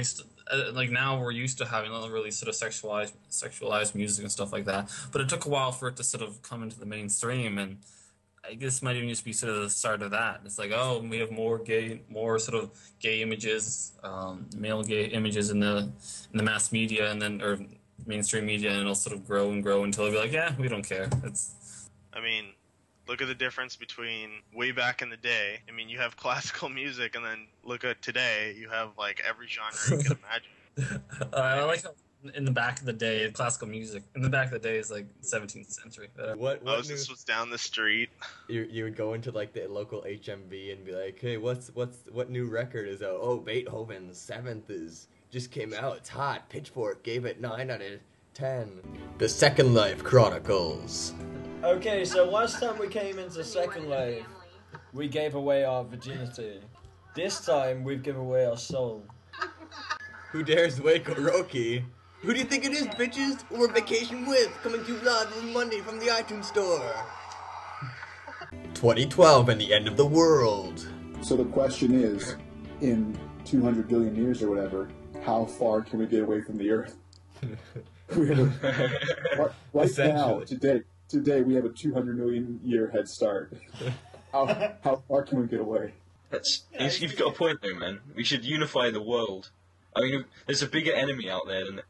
at 0.00 0.20
uh, 0.52 0.72
like 0.72 0.90
now 0.90 1.18
we're 1.18 1.30
used 1.30 1.58
to 1.58 1.64
having 1.64 1.90
really 1.90 2.30
sort 2.30 2.48
of 2.48 2.54
sexualized 2.54 3.12
sexualized 3.30 3.94
music 3.94 4.22
and 4.22 4.32
stuff 4.32 4.52
like 4.52 4.64
that. 4.66 4.90
But 5.12 5.20
it 5.22 5.28
took 5.28 5.46
a 5.46 5.48
while 5.48 5.72
for 5.72 5.88
it 5.88 5.96
to 5.96 6.04
sort 6.04 6.22
of 6.22 6.42
come 6.42 6.62
into 6.62 6.78
the 6.78 6.86
mainstream, 6.86 7.58
and 7.58 7.78
I 8.48 8.54
guess 8.54 8.82
might 8.82 8.96
even 8.96 9.08
just 9.08 9.24
be 9.24 9.32
sort 9.32 9.54
of 9.54 9.62
the 9.62 9.70
start 9.70 10.02
of 10.02 10.10
that. 10.10 10.40
It's 10.44 10.58
like 10.58 10.72
oh, 10.72 11.04
we 11.08 11.18
have 11.18 11.30
more 11.30 11.58
gay, 11.58 12.02
more 12.08 12.38
sort 12.38 12.62
of 12.62 12.70
gay 13.00 13.22
images, 13.22 13.92
um, 14.02 14.46
male 14.56 14.82
gay 14.82 15.06
images 15.06 15.50
in 15.50 15.60
the 15.60 15.88
in 16.32 16.36
the 16.36 16.42
mass 16.42 16.72
media, 16.72 17.10
and 17.10 17.20
then 17.20 17.40
or 17.40 17.58
mainstream 18.06 18.46
media, 18.46 18.70
and 18.70 18.80
it'll 18.80 18.94
sort 18.94 19.16
of 19.16 19.26
grow 19.26 19.50
and 19.50 19.62
grow 19.62 19.84
until 19.84 20.04
it'll 20.04 20.16
be 20.16 20.20
like 20.20 20.32
yeah, 20.32 20.54
we 20.58 20.68
don't 20.68 20.86
care. 20.86 21.08
It's 21.24 21.88
I 22.12 22.20
mean, 22.20 22.44
look 23.08 23.20
at 23.22 23.28
the 23.28 23.34
difference 23.34 23.76
between 23.76 24.30
way 24.54 24.72
back 24.72 25.02
in 25.02 25.10
the 25.10 25.16
day. 25.16 25.60
I 25.68 25.72
mean, 25.72 25.88
you 25.88 25.98
have 25.98 26.16
classical 26.24 26.68
music, 26.68 27.14
and 27.14 27.24
then 27.24 27.46
look 27.64 27.84
at 27.84 28.02
today. 28.02 28.54
You 28.58 28.68
have 28.70 28.90
like 28.98 29.22
every 29.28 29.46
genre 29.48 29.98
you 29.98 30.04
can 30.04 30.18
imagine. 30.78 31.02
uh, 31.32 31.36
I 31.36 31.62
like 31.64 31.82
how 31.82 31.90
in 32.34 32.46
the 32.46 32.50
back 32.50 32.80
of 32.80 32.86
the 32.86 32.92
day, 32.94 33.30
classical 33.32 33.68
music 33.68 34.02
in 34.16 34.22
the 34.22 34.30
back 34.30 34.46
of 34.46 34.52
the 34.52 34.58
day 34.58 34.78
is 34.78 34.90
like 34.90 35.06
17th 35.20 35.70
century. 35.70 36.08
whatever. 36.14 36.38
What, 36.38 36.62
what 36.62 36.76
Moses 36.78 37.06
new- 37.06 37.12
was 37.12 37.22
down 37.22 37.50
the 37.50 37.58
street. 37.58 38.08
you, 38.48 38.62
you 38.70 38.84
would 38.84 38.96
go 38.96 39.12
into 39.12 39.30
like 39.30 39.52
the 39.52 39.66
local 39.66 40.00
HMV 40.02 40.72
and 40.72 40.84
be 40.86 40.92
like, 40.92 41.18
"Hey, 41.20 41.36
what's 41.36 41.68
what's 41.74 41.98
what 42.10 42.30
new 42.30 42.46
record 42.46 42.88
is 42.88 43.02
out? 43.02 43.18
Oh, 43.20 43.36
Beethoven's 43.38 44.16
Seventh 44.18 44.70
is 44.70 45.06
just 45.30 45.50
came 45.50 45.74
out. 45.74 45.98
It's 45.98 46.08
hot. 46.08 46.48
Pitchfork 46.48 47.02
gave 47.02 47.26
it 47.26 47.40
nine 47.42 47.70
out 47.70 47.82
of 47.82 48.00
ten. 48.34 48.68
The 49.18 49.28
Second 49.28 49.74
Life 49.74 50.02
Chronicles. 50.02 51.14
Okay, 51.62 52.04
so 52.04 52.24
last 52.24 52.60
time 52.60 52.76
we 52.78 52.88
came 52.88 53.18
into 53.18 53.44
Second 53.44 53.88
Life, 53.88 54.26
we 54.92 55.06
gave 55.06 55.36
away 55.36 55.64
our 55.64 55.84
virginity. 55.84 56.60
This 57.14 57.44
time 57.44 57.84
we've 57.84 58.02
given 58.02 58.22
away 58.22 58.44
our 58.44 58.56
soul. 58.56 59.04
Who 60.32 60.42
dares 60.42 60.80
wake 60.80 61.04
Oroki? 61.04 61.84
Who 62.22 62.32
do 62.32 62.40
you 62.40 62.44
think 62.44 62.64
it 62.64 62.72
is, 62.72 62.88
bitches? 62.88 63.44
We're 63.50 63.72
vacation 63.72 64.26
with 64.26 64.50
coming 64.62 64.84
to 64.84 64.92
you 64.92 64.98
live 65.00 65.32
on 65.38 65.52
Monday 65.52 65.80
from 65.80 66.00
the 66.00 66.06
iTunes 66.06 66.46
Store. 66.46 66.92
2012 68.74 69.48
and 69.48 69.60
the 69.60 69.72
end 69.72 69.86
of 69.86 69.96
the 69.96 70.06
world. 70.06 70.88
So 71.20 71.36
the 71.36 71.44
question 71.44 71.94
is, 71.94 72.34
in 72.80 73.16
200 73.44 73.86
billion 73.86 74.16
years 74.16 74.42
or 74.42 74.50
whatever, 74.50 74.88
how 75.24 75.44
far 75.44 75.82
can 75.82 76.00
we 76.00 76.06
get 76.06 76.24
away 76.24 76.40
from 76.40 76.58
the 76.58 76.70
Earth? 76.70 76.96
We 78.16 78.28
have 78.28 78.38
a- 78.38 79.38
right 79.38 79.50
right 79.72 79.98
now, 79.98 80.40
today, 80.40 80.82
today 81.08 81.40
we 81.42 81.54
have 81.54 81.64
a 81.64 81.70
200 81.70 82.16
million 82.18 82.60
year 82.64 82.90
head 82.90 83.08
start. 83.08 83.52
How, 84.32 84.46
how 84.82 85.02
far 85.08 85.22
can 85.22 85.40
we 85.40 85.46
get 85.46 85.60
away? 85.60 85.94
That's 86.30 86.64
you've- 86.78 86.98
you've 87.06 87.16
got 87.16 87.34
a 87.34 87.36
point 87.36 87.60
there, 87.62 87.74
man. 87.74 88.00
We 88.14 88.24
should 88.24 88.44
unify 88.44 88.90
the 88.90 89.00
world. 89.02 89.50
I 89.96 90.00
mean, 90.00 90.24
there's 90.46 90.62
a 90.62 90.66
bigger 90.66 90.92
enemy 90.92 91.30
out 91.30 91.42
there 91.46 91.64
than 91.64 91.80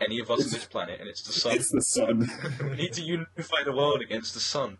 any 0.00 0.18
of 0.20 0.30
us 0.30 0.44
on 0.44 0.50
this 0.50 0.64
planet, 0.66 1.00
and 1.00 1.08
it's 1.08 1.22
the 1.22 1.32
sun. 1.32 1.52
It's 1.56 1.70
the 1.70 1.80
sun. 1.82 2.30
we 2.70 2.76
need 2.76 2.92
to 2.94 3.02
unify 3.02 3.62
the 3.64 3.72
world 3.72 4.02
against 4.02 4.34
the 4.34 4.40
sun. 4.40 4.78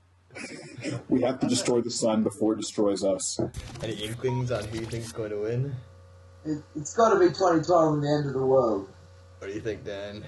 We 1.09 1.23
have 1.23 1.41
to 1.41 1.49
destroy 1.49 1.81
the 1.81 1.91
sun 1.91 2.23
before 2.23 2.53
it 2.53 2.57
destroys 2.61 3.03
us. 3.03 3.41
Any 3.83 3.95
inklings 3.95 4.53
on 4.53 4.65
who 4.65 4.79
you 4.81 4.87
think's 4.87 5.11
going 5.13 5.31
to 5.31 5.39
win? 5.41 5.75
It, 6.45 6.63
it's 6.77 6.95
got 6.95 7.13
to 7.13 7.19
be 7.19 7.27
2012 7.27 7.95
and 7.95 8.03
the 8.03 8.09
end 8.09 8.27
of 8.27 8.35
the 8.35 8.47
world. 8.47 8.89
What 9.39 9.49
do 9.49 9.53
you 9.55 9.61
think, 9.61 9.85
Dan? 9.85 10.25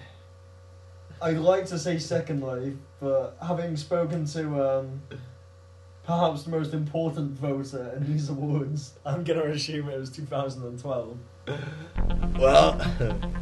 I'd 1.23 1.39
like 1.39 1.67
to 1.67 1.79
say 1.79 1.99
Second 1.99 2.43
Life, 2.43 2.75
but 2.99 3.37
having 3.41 3.77
spoken 3.77 4.25
to 4.27 4.79
um, 4.79 5.03
perhaps 6.05 6.43
the 6.43 6.51
most 6.51 6.75
important 6.75 7.39
voter 7.39 7.93
in 7.97 8.13
these 8.13 8.29
awards, 8.29 8.95
I'm 9.07 9.23
gonna 9.23 9.45
assume 9.45 9.89
it 9.89 10.01
was 10.01 10.11
2012. 10.11 11.17
Well, 12.37 12.73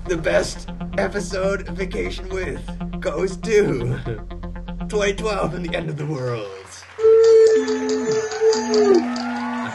the 0.08 0.18
best 0.18 0.68
episode 0.98 1.68
of 1.68 1.76
Vacation 1.76 2.28
with 2.28 2.60
goes 3.00 3.38
to 3.38 3.98
2012 4.90 5.54
and 5.54 5.64
the 5.64 5.74
end 5.74 5.88
of 5.88 5.96
the 5.96 6.04
world. 6.04 6.46
I 9.62 9.70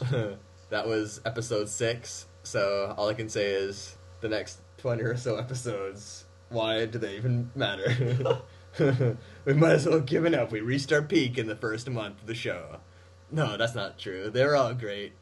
think 0.00 0.14
uh, 0.14 0.36
that 0.70 0.86
was 0.86 1.20
episode 1.26 1.68
six. 1.68 2.26
So 2.44 2.94
all 2.96 3.08
I 3.08 3.14
can 3.14 3.28
say 3.28 3.46
is 3.46 3.96
the 4.20 4.28
next 4.28 4.61
20 4.82 5.02
or 5.04 5.16
so 5.16 5.36
episodes. 5.36 6.24
Why 6.48 6.86
do 6.86 6.98
they 6.98 7.16
even 7.16 7.52
matter? 7.54 8.42
we 9.44 9.54
might 9.54 9.72
as 9.72 9.86
well 9.86 9.98
have 9.98 10.06
given 10.06 10.34
up. 10.34 10.50
We 10.50 10.60
reached 10.60 10.92
our 10.92 11.02
peak 11.02 11.38
in 11.38 11.46
the 11.46 11.54
first 11.54 11.88
month 11.88 12.20
of 12.20 12.26
the 12.26 12.34
show. 12.34 12.80
No, 13.30 13.56
that's 13.56 13.76
not 13.76 13.96
true. 13.96 14.28
They're 14.28 14.56
all 14.56 14.74
great. 14.74 15.12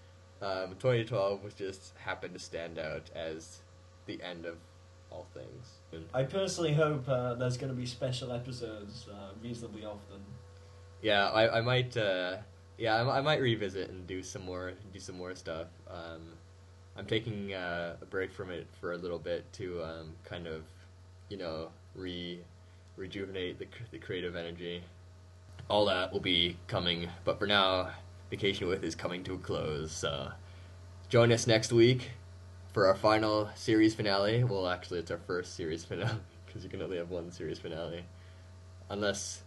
Um, 0.41 0.77
2012 0.79 1.45
was 1.45 1.53
just 1.53 1.93
happened 1.99 2.33
to 2.33 2.41
stand 2.41 2.79
out 2.79 3.11
as 3.15 3.61
the 4.07 4.19
end 4.23 4.47
of 4.47 4.57
all 5.11 5.27
things. 5.35 6.07
I 6.15 6.23
personally 6.23 6.73
hope 6.73 7.07
uh, 7.07 7.35
there's 7.35 7.59
going 7.59 7.71
to 7.71 7.79
be 7.79 7.85
special 7.85 8.33
episodes 8.33 9.09
uh, 9.13 9.33
reasonably 9.43 9.85
often. 9.85 10.23
Yeah, 11.03 11.29
I, 11.29 11.59
I 11.59 11.61
might. 11.61 11.95
Uh, 11.99 12.39
yeah, 12.79 12.95
I, 12.95 13.19
I 13.19 13.21
might 13.21 13.43
revisit 13.43 13.91
and 13.91 14.07
do 14.07 14.23
some 14.23 14.43
more 14.43 14.73
do 14.91 14.99
some 14.99 15.19
more 15.19 15.35
stuff. 15.35 15.67
Um, 15.87 16.23
I'm 17.01 17.07
taking 17.07 17.55
uh, 17.55 17.97
a 18.03 18.05
break 18.05 18.31
from 18.31 18.51
it 18.51 18.67
for 18.79 18.93
a 18.93 18.99
little 18.99 19.19
bit 19.19 19.51
to 19.55 19.83
um, 19.83 20.13
kind 20.23 20.47
of, 20.47 20.65
you 21.31 21.39
know, 21.39 21.69
re 21.95 22.41
rejuvenate 22.99 23.59
the 23.59 23.67
the 23.91 23.97
creative 23.97 24.37
energy. 24.37 24.83
All 25.71 25.87
that 25.87 26.13
will 26.13 26.21
be 26.21 26.59
coming, 26.67 27.09
but 27.25 27.39
for 27.39 27.47
now, 27.47 27.89
Vacation 28.29 28.69
with 28.69 28.85
is 28.85 28.95
coming 28.95 29.25
to 29.25 29.33
a 29.33 29.39
close. 29.39 29.93
So 29.93 30.31
join 31.09 31.33
us 31.33 31.47
next 31.47 31.73
week 31.73 32.11
for 32.75 32.87
our 32.87 32.95
final 32.95 33.49
series 33.55 33.95
finale. 33.95 34.45
Well, 34.45 34.69
actually, 34.69 34.99
it's 34.99 35.11
our 35.11 35.21
first 35.27 35.57
series 35.57 35.87
finale 35.87 36.19
because 36.47 36.65
you 36.65 36.69
can 36.69 36.83
only 36.83 36.99
have 36.99 37.09
one 37.09 37.33
series 37.33 37.59
finale, 37.59 38.05
unless 38.91 39.41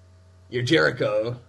you're 0.50 0.64
Jericho. 0.64 1.40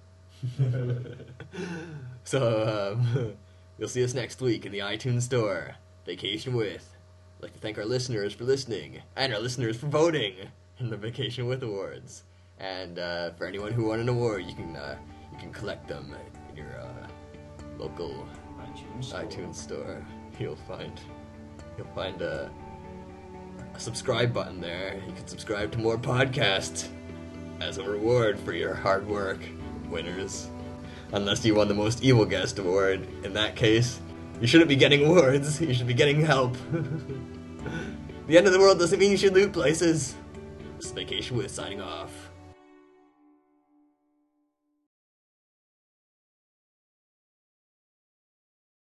so 2.24 2.92
um, 2.94 3.32
you'll 3.78 3.88
see 3.88 4.04
us 4.04 4.12
next 4.12 4.42
week 4.42 4.66
in 4.66 4.72
the 4.72 4.80
iTunes 4.80 5.22
Store. 5.22 5.76
Vacation 6.04 6.54
with. 6.54 6.96
like 7.40 7.52
to 7.52 7.58
thank 7.58 7.78
our 7.78 7.84
listeners 7.84 8.34
for 8.34 8.44
listening 8.44 9.00
and 9.16 9.32
our 9.32 9.40
listeners 9.40 9.76
for 9.76 9.86
voting 9.86 10.34
in 10.78 10.90
the 10.90 10.96
Vacation 10.96 11.46
with 11.46 11.62
Awards. 11.62 12.24
And 12.58 12.98
uh, 12.98 13.30
for 13.32 13.46
anyone 13.46 13.72
who 13.72 13.86
won 13.86 14.00
an 14.00 14.08
award, 14.08 14.44
you 14.44 14.54
can 14.54 14.76
uh, 14.76 14.96
you 15.32 15.38
can 15.38 15.52
collect 15.52 15.88
them 15.88 16.14
in 16.50 16.56
your 16.56 16.78
uh, 16.78 17.08
local 17.78 18.26
iTunes 18.60 19.04
store. 19.04 19.22
iTunes 19.22 19.54
store. 19.54 20.06
You'll 20.38 20.56
find 20.56 20.92
you'll 21.76 21.94
find 21.94 22.20
a, 22.22 22.50
a 23.74 23.80
subscribe 23.80 24.32
button 24.32 24.60
there. 24.60 25.00
You 25.06 25.12
can 25.14 25.26
subscribe 25.26 25.72
to 25.72 25.78
more 25.78 25.98
podcasts 25.98 26.88
as 27.60 27.78
a 27.78 27.84
reward 27.84 28.38
for 28.40 28.52
your 28.52 28.74
hard 28.74 29.06
work, 29.06 29.40
winners. 29.88 30.48
Unless 31.12 31.44
you 31.44 31.54
won 31.54 31.68
the 31.68 31.74
most 31.74 32.02
evil 32.02 32.24
guest 32.24 32.58
award. 32.58 33.06
In 33.24 33.32
that 33.34 33.56
case, 33.56 34.00
you 34.40 34.46
shouldn't 34.46 34.68
be 34.68 34.76
getting 34.76 35.04
awards. 35.04 35.60
You 35.60 35.74
should 35.74 35.86
be 35.86 35.94
getting 35.94 36.20
help. 36.20 36.56
the 38.26 38.36
end 38.36 38.46
of 38.46 38.52
the 38.52 38.58
world 38.58 38.78
doesn't 38.78 38.98
mean 38.98 39.10
you 39.10 39.16
should 39.16 39.34
loot 39.34 39.52
places. 39.52 40.14
This 40.76 40.86
is 40.86 40.92
Vacation 40.92 41.36
with 41.36 41.50
signing 41.50 41.80
off. 41.80 42.23